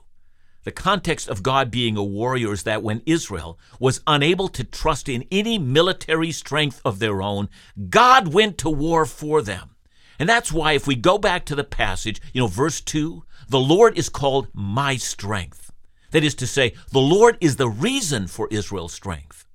The 0.63 0.71
context 0.71 1.27
of 1.27 1.41
God 1.41 1.71
being 1.71 1.97
a 1.97 2.03
warrior 2.03 2.53
is 2.53 2.63
that 2.63 2.83
when 2.83 3.01
Israel 3.07 3.57
was 3.79 4.01
unable 4.05 4.47
to 4.49 4.63
trust 4.63 5.09
in 5.09 5.25
any 5.31 5.57
military 5.57 6.31
strength 6.31 6.81
of 6.85 6.99
their 6.99 7.21
own, 7.21 7.49
God 7.89 8.31
went 8.31 8.59
to 8.59 8.69
war 8.69 9.07
for 9.07 9.41
them. 9.41 9.75
And 10.19 10.29
that's 10.29 10.51
why, 10.51 10.73
if 10.73 10.85
we 10.85 10.95
go 10.95 11.17
back 11.17 11.45
to 11.45 11.55
the 11.55 11.63
passage, 11.63 12.21
you 12.31 12.41
know, 12.41 12.47
verse 12.47 12.79
2, 12.79 13.23
the 13.49 13.59
Lord 13.59 13.97
is 13.97 14.07
called 14.07 14.49
my 14.53 14.97
strength. 14.97 15.71
That 16.11 16.23
is 16.23 16.35
to 16.35 16.45
say, 16.45 16.73
the 16.91 16.99
Lord 16.99 17.37
is 17.41 17.55
the 17.55 17.69
reason 17.69 18.27
for 18.27 18.47
Israel's 18.51 18.93
strength. 18.93 19.47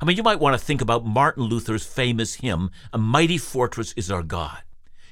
I 0.00 0.06
mean, 0.06 0.16
you 0.16 0.22
might 0.22 0.40
want 0.40 0.58
to 0.58 0.64
think 0.64 0.80
about 0.80 1.04
Martin 1.04 1.44
Luther's 1.44 1.84
famous 1.84 2.36
hymn, 2.36 2.70
A 2.92 2.98
Mighty 2.98 3.36
Fortress 3.36 3.92
is 3.98 4.10
Our 4.10 4.22
God. 4.22 4.62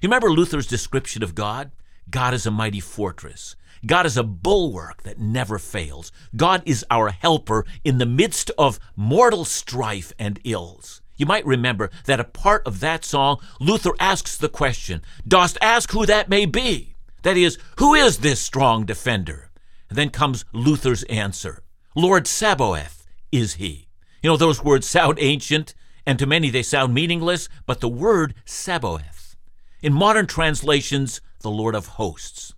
You 0.00 0.08
remember 0.08 0.30
Luther's 0.30 0.66
description 0.66 1.22
of 1.22 1.34
God? 1.34 1.72
God 2.10 2.34
is 2.34 2.46
a 2.46 2.50
mighty 2.50 2.80
fortress. 2.80 3.54
God 3.84 4.06
is 4.06 4.16
a 4.16 4.22
bulwark 4.22 5.02
that 5.02 5.18
never 5.18 5.58
fails. 5.58 6.12
God 6.36 6.62
is 6.64 6.84
our 6.90 7.10
helper 7.10 7.64
in 7.82 7.98
the 7.98 8.06
midst 8.06 8.50
of 8.56 8.78
mortal 8.94 9.44
strife 9.44 10.12
and 10.18 10.38
ills. 10.44 11.02
You 11.16 11.26
might 11.26 11.44
remember 11.46 11.90
that 12.04 12.20
a 12.20 12.24
part 12.24 12.66
of 12.66 12.80
that 12.80 13.04
song, 13.04 13.38
Luther 13.60 13.92
asks 13.98 14.36
the 14.36 14.48
question, 14.48 15.02
Dost 15.26 15.58
ask 15.60 15.90
who 15.90 16.06
that 16.06 16.28
may 16.28 16.46
be? 16.46 16.94
That 17.22 17.36
is, 17.36 17.58
who 17.78 17.94
is 17.94 18.18
this 18.18 18.40
strong 18.40 18.84
defender? 18.84 19.50
And 19.88 19.98
then 19.98 20.10
comes 20.10 20.44
Luther's 20.52 21.02
answer 21.04 21.62
Lord 21.94 22.26
Sabaoth 22.26 23.06
is 23.30 23.54
he. 23.54 23.88
You 24.22 24.30
know, 24.30 24.36
those 24.36 24.62
words 24.62 24.86
sound 24.86 25.18
ancient, 25.20 25.74
and 26.06 26.18
to 26.18 26.26
many 26.26 26.50
they 26.50 26.62
sound 26.62 26.94
meaningless, 26.94 27.48
but 27.66 27.80
the 27.80 27.88
word 27.88 28.34
Sabaoth. 28.44 29.36
In 29.82 29.92
modern 29.92 30.26
translations, 30.26 31.20
the 31.40 31.50
Lord 31.50 31.74
of 31.74 31.86
hosts. 31.86 32.54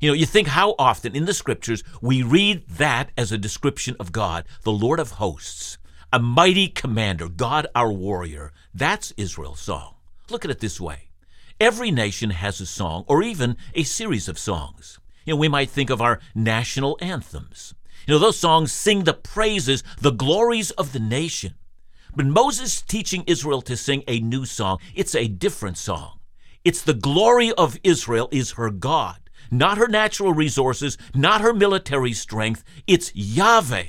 You 0.00 0.08
know, 0.08 0.14
you 0.14 0.24
think 0.24 0.48
how 0.48 0.74
often 0.78 1.14
in 1.14 1.26
the 1.26 1.34
scriptures 1.34 1.84
we 2.00 2.22
read 2.22 2.66
that 2.68 3.10
as 3.18 3.30
a 3.30 3.38
description 3.38 3.96
of 4.00 4.12
God, 4.12 4.46
the 4.62 4.72
Lord 4.72 4.98
of 4.98 5.12
hosts, 5.12 5.76
a 6.10 6.18
mighty 6.18 6.68
commander, 6.68 7.28
God 7.28 7.66
our 7.74 7.92
warrior. 7.92 8.50
That's 8.72 9.12
Israel's 9.18 9.60
song. 9.60 9.96
Look 10.30 10.44
at 10.44 10.50
it 10.50 10.60
this 10.60 10.80
way 10.80 11.10
every 11.60 11.90
nation 11.90 12.30
has 12.30 12.58
a 12.60 12.66
song, 12.66 13.04
or 13.06 13.22
even 13.22 13.56
a 13.74 13.82
series 13.82 14.26
of 14.26 14.38
songs. 14.38 14.98
You 15.26 15.34
know, 15.34 15.38
we 15.38 15.48
might 15.48 15.68
think 15.68 15.90
of 15.90 16.00
our 16.00 16.18
national 16.34 16.96
anthems. 17.02 17.74
You 18.06 18.14
know, 18.14 18.18
those 18.18 18.38
songs 18.38 18.72
sing 18.72 19.04
the 19.04 19.12
praises, 19.12 19.84
the 20.00 20.10
glories 20.10 20.70
of 20.72 20.94
the 20.94 20.98
nation. 20.98 21.54
But 22.16 22.24
Moses 22.24 22.80
teaching 22.80 23.24
Israel 23.26 23.60
to 23.62 23.76
sing 23.76 24.02
a 24.08 24.18
new 24.20 24.46
song, 24.46 24.78
it's 24.94 25.14
a 25.14 25.28
different 25.28 25.76
song. 25.76 26.18
It's 26.64 26.82
the 26.82 26.94
glory 26.94 27.52
of 27.52 27.78
Israel 27.84 28.28
is 28.32 28.52
her 28.52 28.70
God, 28.70 29.18
not 29.50 29.78
her 29.78 29.88
natural 29.88 30.32
resources, 30.32 30.96
not 31.14 31.40
her 31.40 31.52
military 31.52 32.12
strength. 32.12 32.64
It's 32.86 33.14
Yahweh. 33.14 33.84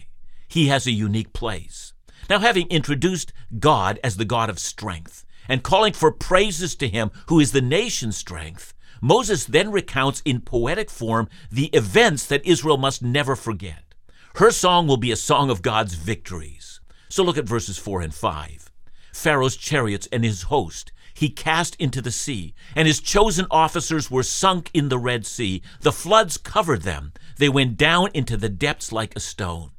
He 0.48 0.68
has 0.68 0.88
a 0.88 0.92
unique 0.92 1.34
place. 1.34 1.94
Now, 2.30 2.40
having 2.40 2.68
introduced 2.68 3.34
God 3.60 4.00
as 4.04 4.18
the 4.18 4.26
God 4.26 4.50
of 4.50 4.60
strength 4.60 5.26
and 5.48 5.64
calling 5.64 5.94
for 5.94 6.12
praises 6.12 6.76
to 6.78 6.88
him 6.88 7.12
who 7.28 7.40
is 7.40 7.52
the 7.52 7.62
nation's 7.62 8.18
strength, 8.18 8.74
Moses 9.02 9.46
then 9.46 9.72
recounts 9.72 10.22
in 10.24 10.42
poetic 10.42 10.90
form 10.90 11.28
the 11.52 11.68
events 11.68 12.26
that 12.28 12.46
Israel 12.46 12.78
must 12.78 13.02
never 13.02 13.36
forget. 13.36 13.96
Her 14.36 14.52
song 14.52 14.88
will 14.88 14.98
be 14.98 15.12
a 15.12 15.18
song 15.18 15.50
of 15.50 15.62
God's 15.62 15.96
victories. 15.96 16.80
So 17.10 17.24
look 17.24 17.38
at 17.38 17.46
verses 17.46 17.78
4 17.78 18.02
and 18.02 18.14
5. 18.14 18.72
Pharaoh's 19.12 19.58
chariots 19.58 20.08
and 20.12 20.24
his 20.24 20.44
host 20.44 20.94
he 21.14 21.30
cast 21.30 21.76
into 21.76 22.02
the 22.02 22.12
sea, 22.12 22.54
and 22.76 22.88
his 22.88 23.00
chosen 23.00 23.46
officers 23.52 24.10
were 24.10 24.24
sunk 24.24 24.70
in 24.74 24.90
the 24.90 24.98
Red 24.98 25.26
Sea. 25.26 25.62
The 25.82 25.92
floods 25.92 26.38
covered 26.38 26.82
them. 26.82 27.14
They 27.38 27.50
went 27.50 27.78
down 27.78 28.10
into 28.14 28.38
the 28.38 28.50
depths 28.50 28.92
like 28.92 29.16
a 29.16 29.20
stone. 29.20 29.72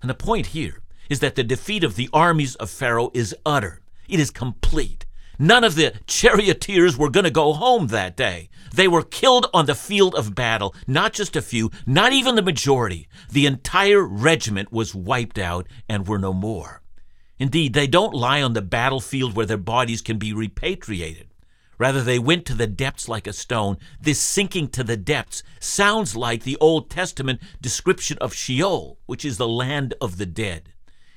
And 0.00 0.08
the 0.08 0.14
point 0.14 0.48
here 0.48 0.82
is 1.08 1.20
that 1.20 1.34
the 1.34 1.44
defeat 1.44 1.84
of 1.84 1.96
the 1.96 2.08
armies 2.12 2.54
of 2.56 2.70
Pharaoh 2.70 3.10
is 3.14 3.34
utter, 3.44 3.82
it 4.08 4.20
is 4.20 4.30
complete. 4.30 5.06
None 5.42 5.64
of 5.64 5.74
the 5.74 5.94
charioteers 6.06 6.98
were 6.98 7.08
going 7.08 7.24
to 7.24 7.30
go 7.30 7.54
home 7.54 7.86
that 7.86 8.14
day. 8.14 8.50
They 8.74 8.86
were 8.86 9.02
killed 9.02 9.46
on 9.54 9.64
the 9.64 9.74
field 9.74 10.14
of 10.14 10.34
battle, 10.34 10.74
not 10.86 11.14
just 11.14 11.34
a 11.34 11.40
few, 11.40 11.70
not 11.86 12.12
even 12.12 12.34
the 12.34 12.42
majority. 12.42 13.08
The 13.30 13.46
entire 13.46 14.02
regiment 14.02 14.70
was 14.70 14.94
wiped 14.94 15.38
out 15.38 15.66
and 15.88 16.06
were 16.06 16.18
no 16.18 16.34
more. 16.34 16.82
Indeed, 17.40 17.72
they 17.72 17.86
don't 17.86 18.14
lie 18.14 18.42
on 18.42 18.52
the 18.52 18.60
battlefield 18.60 19.34
where 19.34 19.46
their 19.46 19.56
bodies 19.56 20.02
can 20.02 20.18
be 20.18 20.34
repatriated. 20.34 21.28
Rather, 21.78 22.02
they 22.02 22.18
went 22.18 22.44
to 22.44 22.54
the 22.54 22.66
depths 22.66 23.08
like 23.08 23.26
a 23.26 23.32
stone. 23.32 23.78
This 23.98 24.20
sinking 24.20 24.68
to 24.68 24.84
the 24.84 24.98
depths 24.98 25.42
sounds 25.58 26.14
like 26.14 26.42
the 26.42 26.58
Old 26.60 26.90
Testament 26.90 27.40
description 27.58 28.18
of 28.20 28.34
Sheol, 28.34 28.98
which 29.06 29.24
is 29.24 29.38
the 29.38 29.48
land 29.48 29.94
of 30.02 30.18
the 30.18 30.26
dead. 30.26 30.74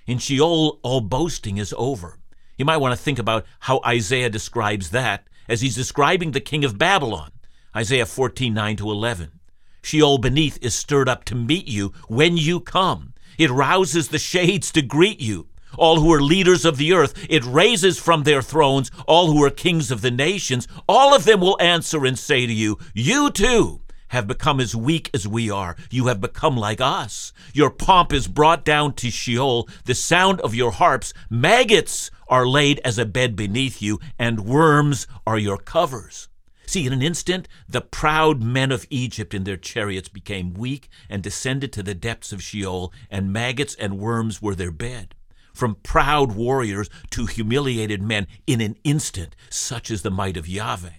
In 0.07 0.17
Sheol, 0.17 0.79
all 0.81 1.01
boasting 1.01 1.57
is 1.57 1.75
over. 1.77 2.17
You 2.57 2.63
might 2.63 2.77
want 2.77 2.97
to 2.97 3.03
think 3.03 3.19
about 3.19 3.45
how 3.59 3.81
Isaiah 3.85 4.29
describes 4.29 4.91
that 4.91 5.27
as 5.49 5.59
he's 5.59 5.75
describing 5.75 6.31
the 6.31 6.39
king 6.39 6.63
of 6.63 6.77
Babylon. 6.77 7.31
Isaiah 7.75 8.05
14, 8.05 8.53
9 8.53 8.77
to 8.77 8.89
11. 8.89 9.41
Sheol 9.81 10.19
beneath 10.19 10.57
is 10.61 10.73
stirred 10.73 11.09
up 11.09 11.25
to 11.25 11.35
meet 11.35 11.67
you 11.67 11.91
when 12.07 12.37
you 12.37 12.61
come. 12.61 13.13
It 13.37 13.51
rouses 13.51 14.07
the 14.07 14.19
shades 14.19 14.71
to 14.71 14.81
greet 14.81 15.19
you. 15.19 15.47
All 15.77 15.99
who 15.99 16.13
are 16.13 16.21
leaders 16.21 16.65
of 16.65 16.77
the 16.77 16.93
earth, 16.93 17.25
it 17.29 17.43
raises 17.45 17.99
from 17.99 18.23
their 18.23 18.41
thrones 18.41 18.91
all 19.07 19.31
who 19.31 19.43
are 19.43 19.49
kings 19.49 19.91
of 19.91 20.01
the 20.01 20.11
nations. 20.11 20.67
All 20.87 21.15
of 21.15 21.25
them 21.25 21.41
will 21.41 21.61
answer 21.61 22.05
and 22.05 22.17
say 22.17 22.45
to 22.45 22.53
you, 22.53 22.77
You 22.93 23.31
too 23.31 23.81
have 24.13 24.27
become 24.27 24.59
as 24.59 24.75
weak 24.75 25.09
as 25.11 25.27
we 25.27 25.49
are. 25.49 25.75
You 25.89 26.05
have 26.05 26.21
become 26.21 26.55
like 26.55 26.79
us. 26.79 27.33
Your 27.51 27.71
pomp 27.71 28.13
is 28.13 28.27
brought 28.27 28.63
down 28.63 28.93
to 28.93 29.09
Sheol. 29.09 29.67
The 29.85 29.95
sound 29.95 30.39
of 30.41 30.53
your 30.53 30.71
harps, 30.71 31.15
maggots 31.31 32.11
are 32.27 32.47
laid 32.47 32.79
as 32.85 32.99
a 32.99 33.05
bed 33.05 33.35
beneath 33.35 33.81
you, 33.81 33.99
and 34.19 34.45
worms 34.45 35.07
are 35.25 35.39
your 35.39 35.57
covers. 35.57 36.29
See, 36.67 36.85
in 36.85 36.93
an 36.93 37.01
instant, 37.01 37.47
the 37.67 37.81
proud 37.81 38.41
men 38.41 38.71
of 38.71 38.85
Egypt 38.89 39.33
in 39.33 39.45
their 39.45 39.57
chariots 39.57 40.09
became 40.09 40.53
weak 40.53 40.89
and 41.09 41.21
descended 41.21 41.73
to 41.73 41.83
the 41.83 41.95
depths 41.95 42.31
of 42.31 42.43
Sheol, 42.43 42.93
and 43.09 43.33
maggots 43.33 43.75
and 43.75 43.97
worms 43.97 44.41
were 44.41 44.55
their 44.55 44.71
bed. 44.71 45.15
From 45.53 45.75
proud 45.75 46.33
warriors 46.33 46.89
to 47.11 47.27
humiliated 47.27 48.01
men 48.01 48.27
in 48.47 48.59
an 48.59 48.75
instant, 48.83 49.35
such 49.49 49.91
is 49.91 50.01
the 50.01 50.09
might 50.09 50.35
of 50.35 50.47
Yahweh. 50.47 50.89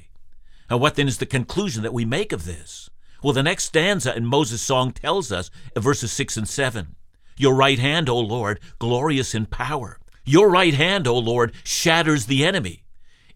And 0.70 0.80
what 0.80 0.94
then 0.94 1.08
is 1.08 1.18
the 1.18 1.26
conclusion 1.26 1.82
that 1.82 1.92
we 1.92 2.04
make 2.04 2.32
of 2.32 2.44
this? 2.44 2.88
Well, 3.22 3.32
the 3.32 3.42
next 3.42 3.64
stanza 3.64 4.16
in 4.16 4.26
Moses' 4.26 4.62
song 4.62 4.92
tells 4.92 5.32
us, 5.32 5.50
verses 5.76 6.12
6 6.12 6.36
and 6.36 6.48
7 6.48 6.94
Your 7.36 7.54
right 7.54 7.78
hand, 7.78 8.08
O 8.08 8.18
Lord, 8.18 8.60
glorious 8.78 9.34
in 9.34 9.46
power. 9.46 9.98
Your 10.24 10.48
right 10.50 10.74
hand, 10.74 11.06
O 11.06 11.18
Lord, 11.18 11.52
shatters 11.64 12.26
the 12.26 12.44
enemy. 12.44 12.84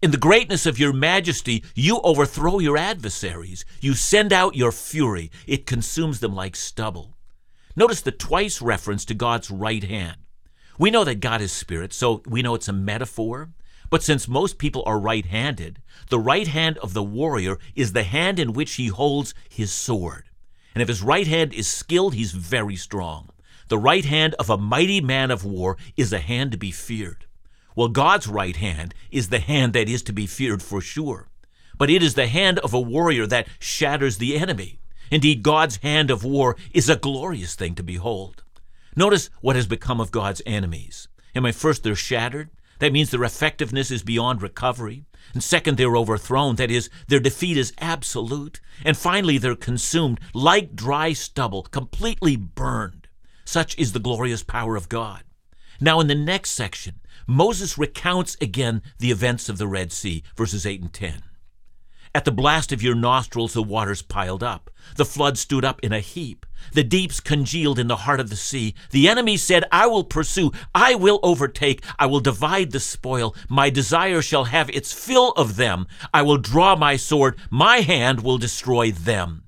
In 0.01 0.11
the 0.11 0.17
greatness 0.17 0.65
of 0.65 0.79
your 0.79 0.93
majesty, 0.93 1.63
you 1.75 1.99
overthrow 2.01 2.59
your 2.59 2.77
adversaries. 2.77 3.65
You 3.81 3.93
send 3.93 4.31
out 4.31 4.55
your 4.55 4.71
fury, 4.71 5.29
it 5.45 5.65
consumes 5.65 6.21
them 6.21 6.33
like 6.33 6.55
stubble. 6.55 7.17
Notice 7.75 8.01
the 8.01 8.11
twice 8.11 8.61
reference 8.61 9.03
to 9.05 9.13
God's 9.13 9.51
right 9.51 9.83
hand. 9.83 10.17
We 10.79 10.89
know 10.91 11.03
that 11.03 11.19
God 11.19 11.41
is 11.41 11.51
spirit, 11.51 11.91
so 11.91 12.23
we 12.25 12.41
know 12.41 12.55
it's 12.55 12.69
a 12.69 12.73
metaphor. 12.73 13.49
But 13.89 14.01
since 14.01 14.29
most 14.29 14.57
people 14.57 14.81
are 14.85 14.97
right 14.97 15.25
handed, 15.25 15.81
the 16.09 16.19
right 16.19 16.47
hand 16.47 16.77
of 16.77 16.93
the 16.93 17.03
warrior 17.03 17.57
is 17.75 17.91
the 17.91 18.03
hand 18.03 18.39
in 18.39 18.53
which 18.53 18.75
he 18.75 18.87
holds 18.87 19.33
his 19.49 19.73
sword. 19.73 20.29
And 20.73 20.81
if 20.81 20.87
his 20.87 21.01
right 21.01 21.27
hand 21.27 21.53
is 21.53 21.67
skilled, 21.67 22.13
he's 22.13 22.31
very 22.31 22.77
strong. 22.77 23.29
The 23.67 23.77
right 23.77 24.05
hand 24.05 24.35
of 24.35 24.49
a 24.49 24.57
mighty 24.57 25.01
man 25.01 25.31
of 25.31 25.43
war 25.43 25.75
is 25.97 26.13
a 26.13 26.19
hand 26.19 26.53
to 26.53 26.57
be 26.57 26.71
feared. 26.71 27.25
Well, 27.75 27.89
God's 27.89 28.27
right 28.27 28.55
hand 28.55 28.93
is 29.11 29.29
the 29.29 29.39
hand 29.39 29.73
that 29.73 29.89
is 29.89 30.01
to 30.03 30.13
be 30.13 30.27
feared 30.27 30.63
for 30.63 30.79
sure. 30.79 31.27
But 31.77 31.89
it 31.89 32.01
is 32.01 32.13
the 32.13 32.27
hand 32.27 32.57
of 32.59 32.73
a 32.73 32.79
warrior 32.79 33.27
that 33.27 33.47
shatters 33.59 34.17
the 34.17 34.37
enemy. 34.37 34.79
Indeed, 35.11 35.43
God's 35.43 35.77
hand 35.77 36.09
of 36.09 36.23
war 36.23 36.55
is 36.73 36.87
a 36.87 36.95
glorious 36.95 37.55
thing 37.55 37.75
to 37.75 37.83
behold. 37.83 38.43
Notice 38.95 39.29
what 39.41 39.55
has 39.55 39.67
become 39.67 39.99
of 40.01 40.11
God's 40.11 40.41
enemies. 40.45 41.07
I 41.35 41.51
first, 41.51 41.83
they're 41.83 41.95
shattered. 41.95 42.49
That 42.79 42.93
means 42.93 43.11
their 43.11 43.23
effectiveness 43.23 43.91
is 43.91 44.03
beyond 44.03 44.41
recovery. 44.41 45.05
And 45.33 45.43
second, 45.43 45.77
they're 45.77 45.95
overthrown. 45.95 46.55
That 46.55 46.71
is, 46.71 46.89
their 47.07 47.19
defeat 47.19 47.57
is 47.57 47.73
absolute. 47.79 48.59
And 48.83 48.97
finally, 48.97 49.37
they're 49.37 49.55
consumed 49.55 50.19
like 50.33 50.75
dry 50.75 51.13
stubble, 51.13 51.63
completely 51.63 52.35
burned. 52.35 53.07
Such 53.45 53.77
is 53.77 53.91
the 53.91 53.99
glorious 53.99 54.43
power 54.43 54.75
of 54.75 54.89
God. 54.89 55.23
Now, 55.81 55.99
in 55.99 56.07
the 56.07 56.15
next 56.15 56.51
section, 56.51 56.99
Moses 57.27 57.77
recounts 57.77 58.35
again 58.41 58.81
the 58.97 59.11
events 59.11 59.49
of 59.49 59.57
the 59.57 59.67
Red 59.67 59.91
Sea, 59.91 60.23
verses 60.35 60.65
8 60.65 60.81
and 60.81 60.93
10. 60.93 61.23
At 62.15 62.25
the 62.25 62.31
blast 62.31 62.71
of 62.71 62.81
your 62.81 62.95
nostrils, 62.95 63.53
the 63.53 63.61
waters 63.61 64.01
piled 64.01 64.41
up. 64.41 64.71
The 64.95 65.05
flood 65.05 65.37
stood 65.37 65.63
up 65.63 65.79
in 65.83 65.93
a 65.93 65.99
heap. 65.99 66.45
The 66.73 66.83
deeps 66.83 67.19
congealed 67.19 67.77
in 67.77 67.87
the 67.87 67.97
heart 67.97 68.19
of 68.19 68.29
the 68.29 68.35
sea. 68.35 68.73
The 68.89 69.07
enemy 69.07 69.37
said, 69.37 69.63
I 69.71 69.85
will 69.85 70.03
pursue, 70.03 70.51
I 70.73 70.95
will 70.95 71.19
overtake, 71.21 71.83
I 71.99 72.07
will 72.07 72.19
divide 72.19 72.71
the 72.71 72.79
spoil. 72.79 73.35
My 73.47 73.69
desire 73.69 74.21
shall 74.23 74.45
have 74.45 74.69
its 74.71 74.91
fill 74.91 75.31
of 75.31 75.55
them. 75.55 75.85
I 76.13 76.23
will 76.23 76.37
draw 76.37 76.75
my 76.75 76.95
sword, 76.95 77.37
my 77.51 77.77
hand 77.81 78.21
will 78.21 78.39
destroy 78.39 78.91
them. 78.91 79.43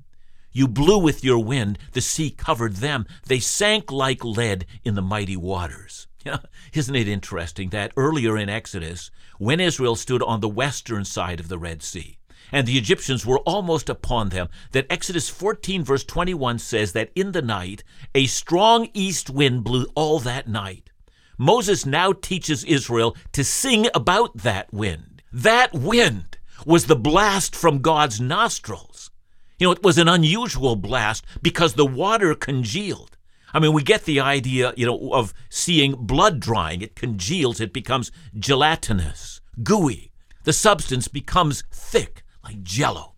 You 0.52 0.68
blew 0.68 1.00
with 1.00 1.24
your 1.24 1.40
wind, 1.40 1.80
the 1.94 2.02
sea 2.02 2.30
covered 2.30 2.78
them. 2.78 3.06
They 3.26 3.40
sank 3.40 3.92
like 3.92 4.24
lead 4.24 4.66
in 4.84 4.96
the 4.96 5.02
mighty 5.02 5.38
waters. 5.38 6.08
Isn't 6.74 6.96
it 6.96 7.08
interesting 7.08 7.70
that 7.70 7.94
earlier 7.98 8.38
in 8.38 8.50
Exodus, 8.50 9.10
when 9.40 9.60
Israel 9.60 9.96
stood 9.96 10.22
on 10.22 10.42
the 10.42 10.50
western 10.50 11.06
side 11.06 11.40
of 11.40 11.48
the 11.48 11.58
Red 11.58 11.82
Sea, 11.82 12.20
and 12.52 12.68
the 12.68 12.78
Egyptians 12.78 13.26
were 13.26 13.40
almost 13.40 13.90
upon 13.90 14.30
them, 14.30 14.50
that 14.72 14.88
Exodus 14.90 15.30
14, 15.30 15.84
verse 15.84 16.04
21 16.04 16.60
says 16.60 16.94
that 16.94 17.12
in 17.16 17.32
the 17.32 17.42
night 17.42 17.84
a 18.14 18.26
strong 18.26 18.90
east 18.94 19.30
wind 19.30 19.64
blew 19.64 19.88
all 19.96 20.20
that 20.20 20.48
night. 20.48 20.90
Moses 21.38 21.86
now 21.86 22.14
teaches 22.14 22.64
Israel 22.64 23.16
to 23.32 23.44
sing 23.44 23.88
about 23.96 24.38
that 24.38 24.72
wind. 24.74 25.24
That 25.34 25.74
wind 25.74 26.38
was 26.66 26.86
the 26.86 26.96
blast 26.96 27.56
from 27.56 27.80
God's 27.80 28.22
nostrils. 28.22 29.10
You 29.58 29.68
know, 29.68 29.72
it 29.72 29.84
was 29.84 29.98
an 29.98 30.08
unusual 30.08 30.76
blast 30.76 31.26
because 31.42 31.74
the 31.74 31.86
water 31.86 32.36
congealed. 32.36 33.18
I 33.54 33.60
mean, 33.60 33.74
we 33.74 33.84
get 33.84 34.06
the 34.06 34.20
idea, 34.20 34.74
you 34.78 34.86
know, 34.86 35.14
of 35.14 35.34
seeing 35.50 35.96
blood 35.96 36.40
drying. 36.40 36.82
It 36.82 36.96
congeals, 36.96 37.60
it 37.60 37.74
becomes 37.74 38.12
gelatinous, 38.38 39.42
gooey. 39.64 40.12
The 40.44 40.54
substance 40.54 41.08
becomes 41.08 41.64
thick, 41.72 42.24
like 42.44 42.64
jello. 42.64 43.16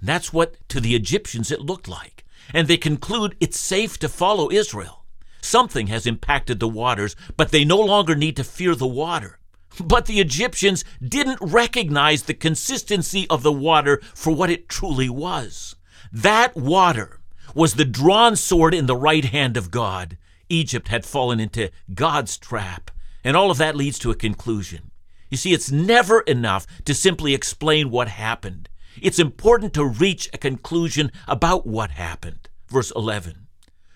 And 0.00 0.08
that's 0.08 0.32
what, 0.32 0.56
to 0.68 0.80
the 0.80 0.94
Egyptians, 0.94 1.50
it 1.50 1.60
looked 1.60 1.88
like. 1.88 2.24
And 2.54 2.68
they 2.68 2.76
conclude 2.76 3.36
it's 3.40 3.58
safe 3.58 3.98
to 3.98 4.08
follow 4.08 4.50
Israel. 4.50 5.04
Something 5.40 5.86
has 5.88 6.06
impacted 6.06 6.60
the 6.60 6.68
waters, 6.68 7.16
but 7.36 7.50
they 7.50 7.64
no 7.64 7.78
longer 7.78 8.14
need 8.14 8.36
to 8.36 8.44
fear 8.44 8.74
the 8.74 8.86
water. 8.86 9.38
But 9.82 10.06
the 10.06 10.20
Egyptians 10.20 10.84
didn't 11.06 11.38
recognize 11.40 12.22
the 12.22 12.34
consistency 12.34 13.26
of 13.28 13.42
the 13.42 13.52
water 13.52 14.00
for 14.14 14.34
what 14.34 14.50
it 14.50 14.68
truly 14.68 15.08
was. 15.08 15.76
That 16.12 16.56
water 16.56 17.20
was 17.54 17.74
the 17.74 17.84
drawn 17.84 18.36
sword 18.36 18.74
in 18.74 18.86
the 18.86 18.96
right 18.96 19.24
hand 19.24 19.56
of 19.56 19.70
God. 19.70 20.16
Egypt 20.48 20.88
had 20.88 21.04
fallen 21.04 21.38
into 21.38 21.70
God's 21.94 22.36
trap. 22.38 22.90
And 23.22 23.36
all 23.36 23.50
of 23.50 23.58
that 23.58 23.76
leads 23.76 23.98
to 24.00 24.10
a 24.10 24.16
conclusion. 24.16 24.87
You 25.30 25.36
see, 25.36 25.52
it's 25.52 25.70
never 25.70 26.20
enough 26.20 26.66
to 26.84 26.94
simply 26.94 27.34
explain 27.34 27.90
what 27.90 28.08
happened. 28.08 28.68
It's 29.00 29.18
important 29.18 29.74
to 29.74 29.84
reach 29.84 30.28
a 30.32 30.38
conclusion 30.38 31.12
about 31.26 31.66
what 31.66 31.92
happened. 31.92 32.48
Verse 32.68 32.90
11 32.94 33.46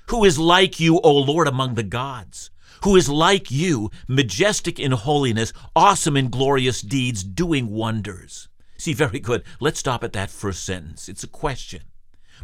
Who 0.09 0.25
is 0.25 0.39
like 0.39 0.79
you, 0.79 1.01
O 1.01 1.13
Lord, 1.13 1.49
among 1.49 1.75
the 1.75 1.83
gods? 1.83 2.51
Who 2.85 2.97
is 2.97 3.09
like 3.09 3.51
you, 3.51 3.91
majestic 4.09 4.81
in 4.81 4.93
holiness, 4.93 5.53
awesome 5.77 6.17
in 6.17 6.31
glorious 6.31 6.83
deeds, 6.83 7.23
doing 7.23 7.71
wonders? 7.71 8.49
See, 8.77 8.93
very 8.93 9.21
good. 9.21 9.45
Let's 9.61 9.79
stop 9.79 10.03
at 10.03 10.13
that 10.15 10.31
first 10.31 10.65
sentence. 10.65 11.09
It's 11.09 11.23
a 11.23 11.29
question. 11.29 11.83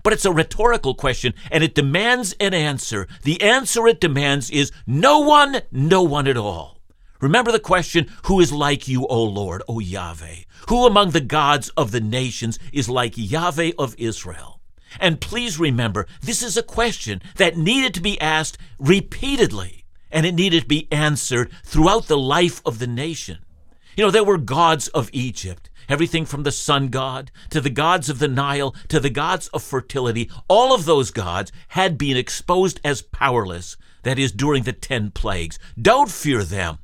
But 0.05 0.13
it's 0.13 0.25
a 0.25 0.33
rhetorical 0.33 0.95
question 0.95 1.35
and 1.51 1.65
it 1.65 1.75
demands 1.75 2.35
an 2.39 2.55
answer. 2.55 3.09
The 3.25 3.43
answer 3.43 3.89
it 3.89 4.01
demands 4.01 4.49
is 4.49 4.71
no 4.87 5.19
one, 5.19 5.63
no 5.73 6.03
one 6.03 6.29
at 6.29 6.37
all. 6.37 6.78
Remember 7.21 7.51
the 7.51 7.59
question, 7.59 8.07
Who 8.25 8.39
is 8.39 8.53
like 8.53 8.87
you, 8.87 9.07
O 9.07 9.23
Lord, 9.25 9.63
O 9.69 9.81
Yahweh? 9.81 10.45
Who 10.69 10.87
among 10.87 11.11
the 11.11 11.21
gods 11.21 11.69
of 11.71 11.91
the 11.91 12.01
nations 12.01 12.61
is 12.73 12.89
like 12.89 13.15
Yahweh 13.17 13.73
of 13.77 13.97
Israel? 13.99 14.61
And 15.01 15.21
please 15.21 15.59
remember, 15.59 16.07
this 16.23 16.43
is 16.43 16.57
a 16.57 16.63
question 16.63 17.21
that 17.37 17.57
needed 17.57 17.93
to 17.95 18.01
be 18.01 18.21
asked 18.21 18.57
repeatedly, 18.79 19.85
and 20.13 20.25
it 20.25 20.35
needed 20.35 20.63
to 20.63 20.69
be 20.69 20.87
answered 20.93 21.51
throughout 21.65 22.07
the 22.07 22.17
life 22.17 22.63
of 22.65 22.79
the 22.79 22.87
nation. 22.87 23.39
You 23.97 24.05
know, 24.05 24.11
there 24.13 24.25
were 24.25 24.39
gods 24.39 24.87
of 24.89 25.11
Egypt, 25.13 25.71
everything 25.89 26.25
from 26.25 26.45
the 26.45 26.53
sun 26.53 26.87
god 26.89 27.33
to 27.51 27.61
the 27.61 27.69
gods 27.69 28.09
of 28.09 28.21
the 28.21 28.29
Nile 28.29 28.77
to 28.87 29.01
the 29.01 29.11
gods 29.11 29.49
of 29.49 29.65
fertility, 29.65 30.31
all 30.47 30.73
of 30.73 30.85
those 30.85 31.11
gods 31.11 31.51
had 31.69 31.99
been 31.99 32.17
exposed 32.17 32.81
as 32.85 33.03
powerless, 33.03 33.77
that 34.05 34.19
is, 34.19 34.31
during 34.31 34.63
the 34.63 34.73
ten 34.73 35.11
plagues. 35.11 35.59
Don't 35.81 36.13
fear 36.13 36.45
them. 36.45 36.79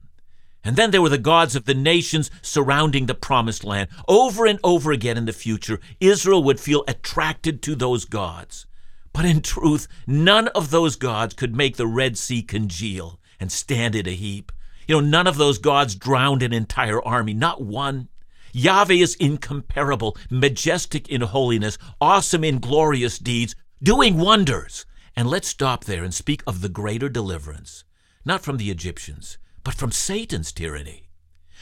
And 0.64 0.76
then 0.76 0.90
there 0.90 1.02
were 1.02 1.10
the 1.10 1.18
gods 1.18 1.54
of 1.54 1.66
the 1.66 1.74
nations 1.74 2.30
surrounding 2.40 3.06
the 3.06 3.14
promised 3.14 3.64
land. 3.64 3.88
Over 4.08 4.46
and 4.46 4.58
over 4.64 4.92
again 4.92 5.18
in 5.18 5.26
the 5.26 5.32
future, 5.32 5.78
Israel 6.00 6.42
would 6.44 6.58
feel 6.58 6.84
attracted 6.88 7.62
to 7.62 7.74
those 7.74 8.06
gods. 8.06 8.66
But 9.12 9.26
in 9.26 9.42
truth, 9.42 9.86
none 10.06 10.48
of 10.48 10.70
those 10.70 10.96
gods 10.96 11.34
could 11.34 11.54
make 11.54 11.76
the 11.76 11.86
Red 11.86 12.16
Sea 12.16 12.42
congeal 12.42 13.20
and 13.38 13.52
stand 13.52 13.94
in 13.94 14.08
a 14.08 14.14
heap. 14.14 14.50
You 14.88 14.96
know, 14.96 15.06
none 15.06 15.26
of 15.26 15.36
those 15.36 15.58
gods 15.58 15.94
drowned 15.94 16.42
an 16.42 16.52
entire 16.52 17.02
army, 17.02 17.34
not 17.34 17.62
one. 17.62 18.08
Yahweh 18.52 18.94
is 18.94 19.16
incomparable, 19.16 20.16
majestic 20.30 21.08
in 21.08 21.20
holiness, 21.20 21.76
awesome 22.00 22.44
in 22.44 22.58
glorious 22.58 23.18
deeds, 23.18 23.54
doing 23.82 24.16
wonders. 24.16 24.86
And 25.16 25.28
let's 25.28 25.48
stop 25.48 25.84
there 25.84 26.02
and 26.02 26.14
speak 26.14 26.42
of 26.46 26.60
the 26.60 26.68
greater 26.68 27.08
deliverance, 27.08 27.84
not 28.24 28.42
from 28.42 28.56
the 28.56 28.70
Egyptians, 28.70 29.38
but 29.64 29.74
from 29.74 29.90
Satan's 29.90 30.52
tyranny. 30.52 31.08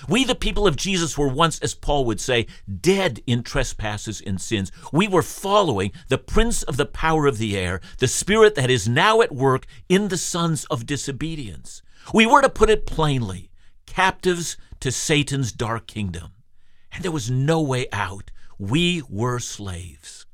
We, 0.09 0.25
the 0.25 0.35
people 0.35 0.67
of 0.67 0.77
Jesus, 0.77 1.17
were 1.17 1.29
once, 1.29 1.61
as 1.61 1.75
Paul 1.75 2.05
would 2.07 2.21
say, 2.21 2.47
dead 2.81 3.23
in 3.27 3.43
trespasses 3.43 4.21
and 4.21 4.41
sins. 4.41 4.73
We 4.93 5.07
were 5.07 5.23
following 5.23 5.93
the 6.09 6.19
prince 6.19 6.63
of 6.65 6.77
the 6.77 6.87
power 6.87 7.27
of 7.27 7.39
the 7.39 7.57
air, 7.57 7.81
the 7.99 8.09
spirit 8.09 8.57
that 8.57 8.71
is 8.71 8.89
now 8.89 9.21
at 9.21 9.33
work 9.33 9.67
in 9.89 10.09
the 10.09 10.17
sons 10.17 10.65
of 10.67 10.87
disobedience. 10.87 11.83
We 12.13 12.27
were, 12.27 12.43
to 12.43 12.49
put 12.49 12.71
it 12.71 12.85
plainly, 12.85 13.51
captives 13.87 14.57
to 14.81 14.91
Satan's 14.91 15.53
dark 15.53 15.87
kingdom. 15.87 16.33
And 16.93 17.05
there 17.05 17.13
was 17.13 17.31
no 17.31 17.61
way 17.61 17.87
out. 17.93 18.33
We 18.59 19.03
were 19.09 19.39
slaves. 19.39 20.27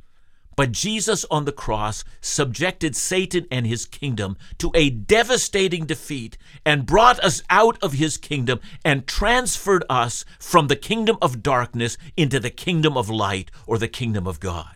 But 0.59 0.73
Jesus 0.73 1.25
on 1.31 1.45
the 1.45 1.53
cross 1.53 2.03
subjected 2.21 2.97
Satan 2.97 3.47
and 3.49 3.65
his 3.65 3.87
kingdom 3.87 4.37
to 4.59 4.73
a 4.75 4.91
devastating 4.91 5.87
defeat 5.87 6.37
and 6.67 6.85
brought 6.85 7.21
us 7.21 7.45
out 7.49 7.79
of 7.81 7.93
his 7.93 8.17
kingdom 8.17 8.59
and 8.85 9.07
transferred 9.07 9.85
us 9.89 10.25
from 10.41 10.67
the 10.67 10.75
kingdom 10.75 11.17
of 11.23 11.45
darkness 11.45 11.97
into 12.17 12.41
the 12.41 12.51
kingdom 12.51 12.97
of 12.97 13.09
light 13.09 13.53
or 13.69 13.79
the 13.79 13.87
kingdom 13.87 14.27
of 14.27 14.41
God. 14.41 14.75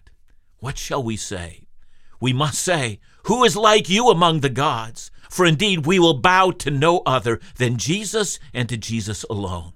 What 0.61 0.79
shall 0.79 1.03
we 1.03 1.17
say? 1.17 1.67
We 2.21 2.33
must 2.33 2.61
say, 2.61 3.01
Who 3.25 3.43
is 3.43 3.57
like 3.57 3.89
you 3.89 4.09
among 4.09 4.39
the 4.39 4.51
gods? 4.51 5.11
For 5.31 5.45
indeed 5.45 5.85
we 5.85 5.99
will 5.99 6.15
bow 6.15 6.53
to 6.53 6.71
no 6.71 7.03
other 7.05 7.41
than 7.57 7.77
Jesus 7.77 8.39
and 8.55 8.69
to 8.69 8.77
Jesus 8.77 9.25
alone. 9.25 9.73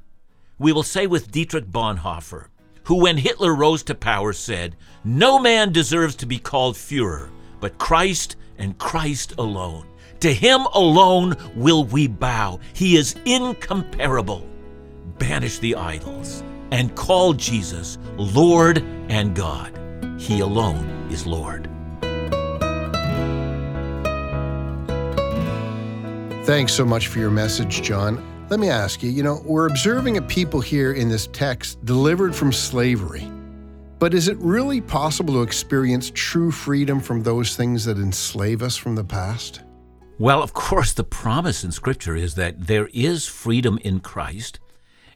We 0.56 0.72
will 0.72 0.84
say 0.84 1.08
with 1.08 1.32
Dietrich 1.32 1.66
Bonhoeffer, 1.66 2.46
who, 2.86 3.02
when 3.02 3.18
Hitler 3.18 3.54
rose 3.54 3.82
to 3.84 3.94
power, 3.94 4.32
said, 4.32 4.76
No 5.04 5.38
man 5.40 5.72
deserves 5.72 6.14
to 6.16 6.26
be 6.26 6.38
called 6.38 6.76
Fuhrer, 6.76 7.30
but 7.60 7.78
Christ 7.78 8.36
and 8.58 8.78
Christ 8.78 9.34
alone. 9.38 9.86
To 10.20 10.32
him 10.32 10.62
alone 10.72 11.34
will 11.56 11.84
we 11.84 12.06
bow. 12.06 12.60
He 12.72 12.96
is 12.96 13.16
incomparable. 13.24 14.46
Banish 15.18 15.58
the 15.58 15.74
idols 15.74 16.42
and 16.70 16.94
call 16.94 17.32
Jesus 17.32 17.98
Lord 18.16 18.78
and 19.08 19.34
God. 19.34 19.72
He 20.18 20.40
alone 20.40 21.08
is 21.10 21.26
Lord. 21.26 21.68
Thanks 26.44 26.72
so 26.72 26.84
much 26.84 27.08
for 27.08 27.18
your 27.18 27.32
message, 27.32 27.82
John. 27.82 28.35
Let 28.48 28.60
me 28.60 28.68
ask 28.68 29.02
you, 29.02 29.10
you 29.10 29.24
know, 29.24 29.42
we're 29.44 29.66
observing 29.66 30.18
a 30.18 30.22
people 30.22 30.60
here 30.60 30.92
in 30.92 31.08
this 31.08 31.26
text 31.32 31.84
delivered 31.84 32.32
from 32.32 32.52
slavery. 32.52 33.28
But 33.98 34.14
is 34.14 34.28
it 34.28 34.36
really 34.38 34.80
possible 34.80 35.34
to 35.34 35.42
experience 35.42 36.12
true 36.14 36.52
freedom 36.52 37.00
from 37.00 37.24
those 37.24 37.56
things 37.56 37.84
that 37.86 37.98
enslave 37.98 38.62
us 38.62 38.76
from 38.76 38.94
the 38.94 39.02
past? 39.02 39.62
Well, 40.20 40.44
of 40.44 40.52
course, 40.52 40.92
the 40.92 41.02
promise 41.02 41.64
in 41.64 41.72
Scripture 41.72 42.14
is 42.14 42.36
that 42.36 42.68
there 42.68 42.88
is 42.94 43.26
freedom 43.26 43.80
in 43.82 43.98
Christ 43.98 44.60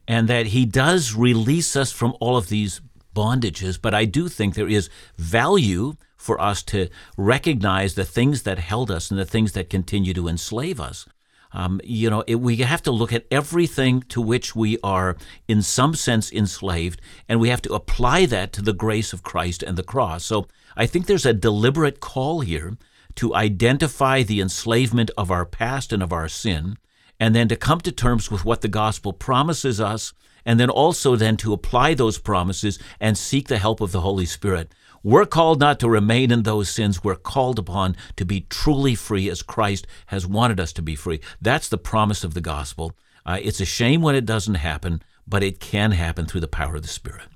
and 0.08 0.26
that 0.26 0.46
He 0.46 0.66
does 0.66 1.14
release 1.14 1.76
us 1.76 1.92
from 1.92 2.16
all 2.18 2.36
of 2.36 2.48
these 2.48 2.80
bondages. 3.14 3.80
But 3.80 3.94
I 3.94 4.06
do 4.06 4.26
think 4.26 4.56
there 4.56 4.68
is 4.68 4.90
value 5.16 5.94
for 6.16 6.40
us 6.40 6.64
to 6.64 6.88
recognize 7.16 7.94
the 7.94 8.04
things 8.04 8.42
that 8.42 8.58
held 8.58 8.90
us 8.90 9.08
and 9.08 9.20
the 9.20 9.24
things 9.24 9.52
that 9.52 9.70
continue 9.70 10.14
to 10.14 10.26
enslave 10.26 10.80
us. 10.80 11.06
Um, 11.52 11.80
you 11.82 12.10
know, 12.10 12.22
it, 12.26 12.36
we 12.36 12.56
have 12.56 12.82
to 12.82 12.90
look 12.90 13.12
at 13.12 13.26
everything 13.30 14.02
to 14.02 14.20
which 14.20 14.54
we 14.54 14.78
are, 14.84 15.16
in 15.48 15.62
some 15.62 15.94
sense, 15.94 16.32
enslaved, 16.32 17.00
and 17.28 17.40
we 17.40 17.48
have 17.48 17.62
to 17.62 17.74
apply 17.74 18.26
that 18.26 18.52
to 18.52 18.62
the 18.62 18.72
grace 18.72 19.12
of 19.12 19.22
Christ 19.22 19.62
and 19.62 19.76
the 19.76 19.82
cross. 19.82 20.24
So 20.24 20.46
I 20.76 20.86
think 20.86 21.06
there's 21.06 21.26
a 21.26 21.32
deliberate 21.32 22.00
call 22.00 22.40
here 22.40 22.76
to 23.16 23.34
identify 23.34 24.22
the 24.22 24.40
enslavement 24.40 25.10
of 25.18 25.30
our 25.30 25.44
past 25.44 25.92
and 25.92 26.02
of 26.02 26.12
our 26.12 26.28
sin, 26.28 26.76
and 27.18 27.34
then 27.34 27.48
to 27.48 27.56
come 27.56 27.80
to 27.80 27.92
terms 27.92 28.30
with 28.30 28.44
what 28.44 28.60
the 28.60 28.68
gospel 28.68 29.12
promises 29.12 29.80
us, 29.80 30.12
and 30.46 30.58
then 30.58 30.70
also 30.70 31.16
then 31.16 31.36
to 31.36 31.52
apply 31.52 31.94
those 31.94 32.18
promises 32.18 32.78
and 32.98 33.18
seek 33.18 33.48
the 33.48 33.58
help 33.58 33.80
of 33.80 33.92
the 33.92 34.00
Holy 34.00 34.24
Spirit. 34.24 34.72
We're 35.02 35.26
called 35.26 35.60
not 35.60 35.80
to 35.80 35.88
remain 35.88 36.30
in 36.30 36.42
those 36.42 36.68
sins. 36.68 37.02
We're 37.02 37.14
called 37.14 37.58
upon 37.58 37.96
to 38.16 38.24
be 38.24 38.42
truly 38.42 38.94
free 38.94 39.30
as 39.30 39.42
Christ 39.42 39.86
has 40.06 40.26
wanted 40.26 40.60
us 40.60 40.72
to 40.74 40.82
be 40.82 40.94
free. 40.94 41.20
That's 41.40 41.68
the 41.68 41.78
promise 41.78 42.22
of 42.22 42.34
the 42.34 42.40
gospel. 42.40 42.92
Uh, 43.24 43.38
it's 43.42 43.60
a 43.60 43.64
shame 43.64 44.02
when 44.02 44.14
it 44.14 44.26
doesn't 44.26 44.56
happen, 44.56 45.02
but 45.26 45.42
it 45.42 45.60
can 45.60 45.92
happen 45.92 46.26
through 46.26 46.42
the 46.42 46.48
power 46.48 46.76
of 46.76 46.82
the 46.82 46.88
Spirit. 46.88 47.28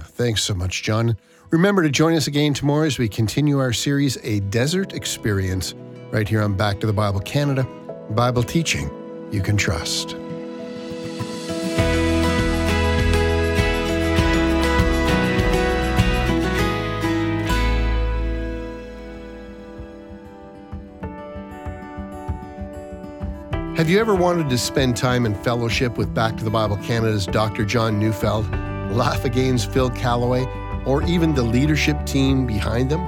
Thanks 0.00 0.42
so 0.42 0.54
much, 0.54 0.82
John. 0.82 1.16
Remember 1.50 1.82
to 1.82 1.90
join 1.90 2.14
us 2.14 2.26
again 2.26 2.52
tomorrow 2.52 2.86
as 2.86 2.98
we 2.98 3.08
continue 3.08 3.58
our 3.58 3.72
series, 3.72 4.18
A 4.22 4.40
Desert 4.40 4.92
Experience, 4.92 5.74
right 6.10 6.28
here 6.28 6.42
on 6.42 6.56
Back 6.56 6.80
to 6.80 6.86
the 6.86 6.92
Bible 6.92 7.20
Canada, 7.20 7.66
Bible 8.10 8.42
teaching 8.42 8.90
you 9.30 9.42
can 9.42 9.56
trust. 9.56 10.16
Have 23.78 23.88
you 23.88 24.00
ever 24.00 24.16
wanted 24.16 24.50
to 24.50 24.58
spend 24.58 24.96
time 24.96 25.24
in 25.24 25.36
fellowship 25.36 25.96
with 25.98 26.12
Back 26.12 26.36
to 26.38 26.42
the 26.42 26.50
Bible 26.50 26.76
Canada's 26.78 27.26
Dr. 27.26 27.64
John 27.64 27.96
Neufeld, 27.96 28.50
Laugh 28.90 29.24
Again's 29.24 29.64
Phil 29.64 29.88
Callaway, 29.90 30.46
or 30.84 31.04
even 31.04 31.32
the 31.32 31.44
leadership 31.44 32.04
team 32.04 32.44
behind 32.44 32.90
them? 32.90 33.00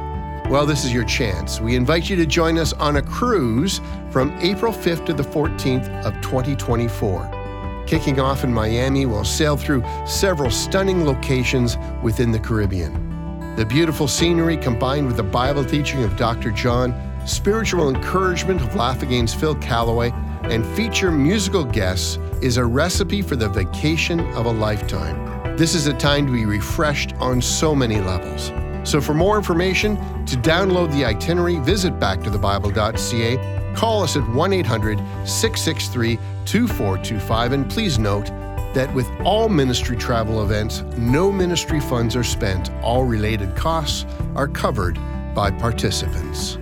Well, 0.49 0.67
this 0.67 0.85
is 0.85 0.93
your 0.93 1.03
chance. 1.03 1.61
We 1.61 1.75
invite 1.75 2.09
you 2.09 2.15
to 2.15 2.25
join 2.25 2.57
us 2.57 2.73
on 2.75 2.99
a 2.99 3.03
cruise 3.03 3.81
from 4.13 4.31
April 4.39 4.73
5th 4.73 5.07
to 5.07 5.13
the 5.13 5.25
14th 5.25 5.89
of 6.05 6.15
2024. 6.23 7.85
Kicking 7.89 8.21
off 8.21 8.45
in 8.45 8.55
Miami, 8.55 9.07
we'll 9.07 9.25
sail 9.25 9.57
through 9.57 9.83
several 10.07 10.53
stunning 10.53 11.05
locations 11.05 11.79
within 12.01 12.31
the 12.31 12.39
Caribbean. 12.39 13.57
The 13.57 13.67
beautiful 13.67 14.07
scenery 14.07 14.57
combined 14.57 15.09
with 15.09 15.17
the 15.17 15.25
Bible 15.25 15.65
teaching 15.65 16.05
of 16.05 16.17
Dr. 16.17 16.53
John, 16.53 16.95
spiritual 17.27 17.93
encouragement 17.93 18.61
of 18.61 18.77
Laugh 18.77 19.03
Again's 19.03 19.35
Phil 19.35 19.57
Callaway, 19.57 20.13
and 20.45 20.65
feature 20.77 21.11
musical 21.11 21.65
guests 21.65 22.19
is 22.43 22.57
a 22.57 22.65
recipe 22.65 23.23
for 23.23 23.37
the 23.37 23.49
vacation 23.49 24.21
of 24.35 24.47
a 24.47 24.51
lifetime. 24.51 25.57
This 25.57 25.75
is 25.75 25.87
a 25.87 25.95
time 25.95 26.27
to 26.27 26.33
be 26.33 26.47
refreshed 26.47 27.15
on 27.17 27.43
so 27.43 27.75
many 27.75 28.01
levels. 28.01 28.53
So, 28.89 29.01
for 29.01 29.13
more 29.13 29.37
information, 29.37 29.97
to 30.27 30.37
download 30.37 30.91
the 30.93 31.05
itinerary, 31.05 31.59
visit 31.59 31.99
backtothebible.ca, 31.99 33.75
call 33.75 34.03
us 34.03 34.17
at 34.17 34.27
1 34.29 34.53
800 34.53 34.99
663 35.27 36.17
2425, 36.47 37.53
and 37.53 37.71
please 37.71 37.99
note 37.99 38.27
that 38.75 38.93
with 38.95 39.09
all 39.25 39.49
ministry 39.49 39.97
travel 39.97 40.43
events, 40.43 40.83
no 40.97 41.31
ministry 41.31 41.81
funds 41.81 42.15
are 42.17 42.25
spent. 42.25 42.71
All 42.83 43.05
related 43.05 43.55
costs 43.57 44.07
are 44.37 44.49
covered 44.49 44.99
by 45.35 45.51
participants. 45.51 46.57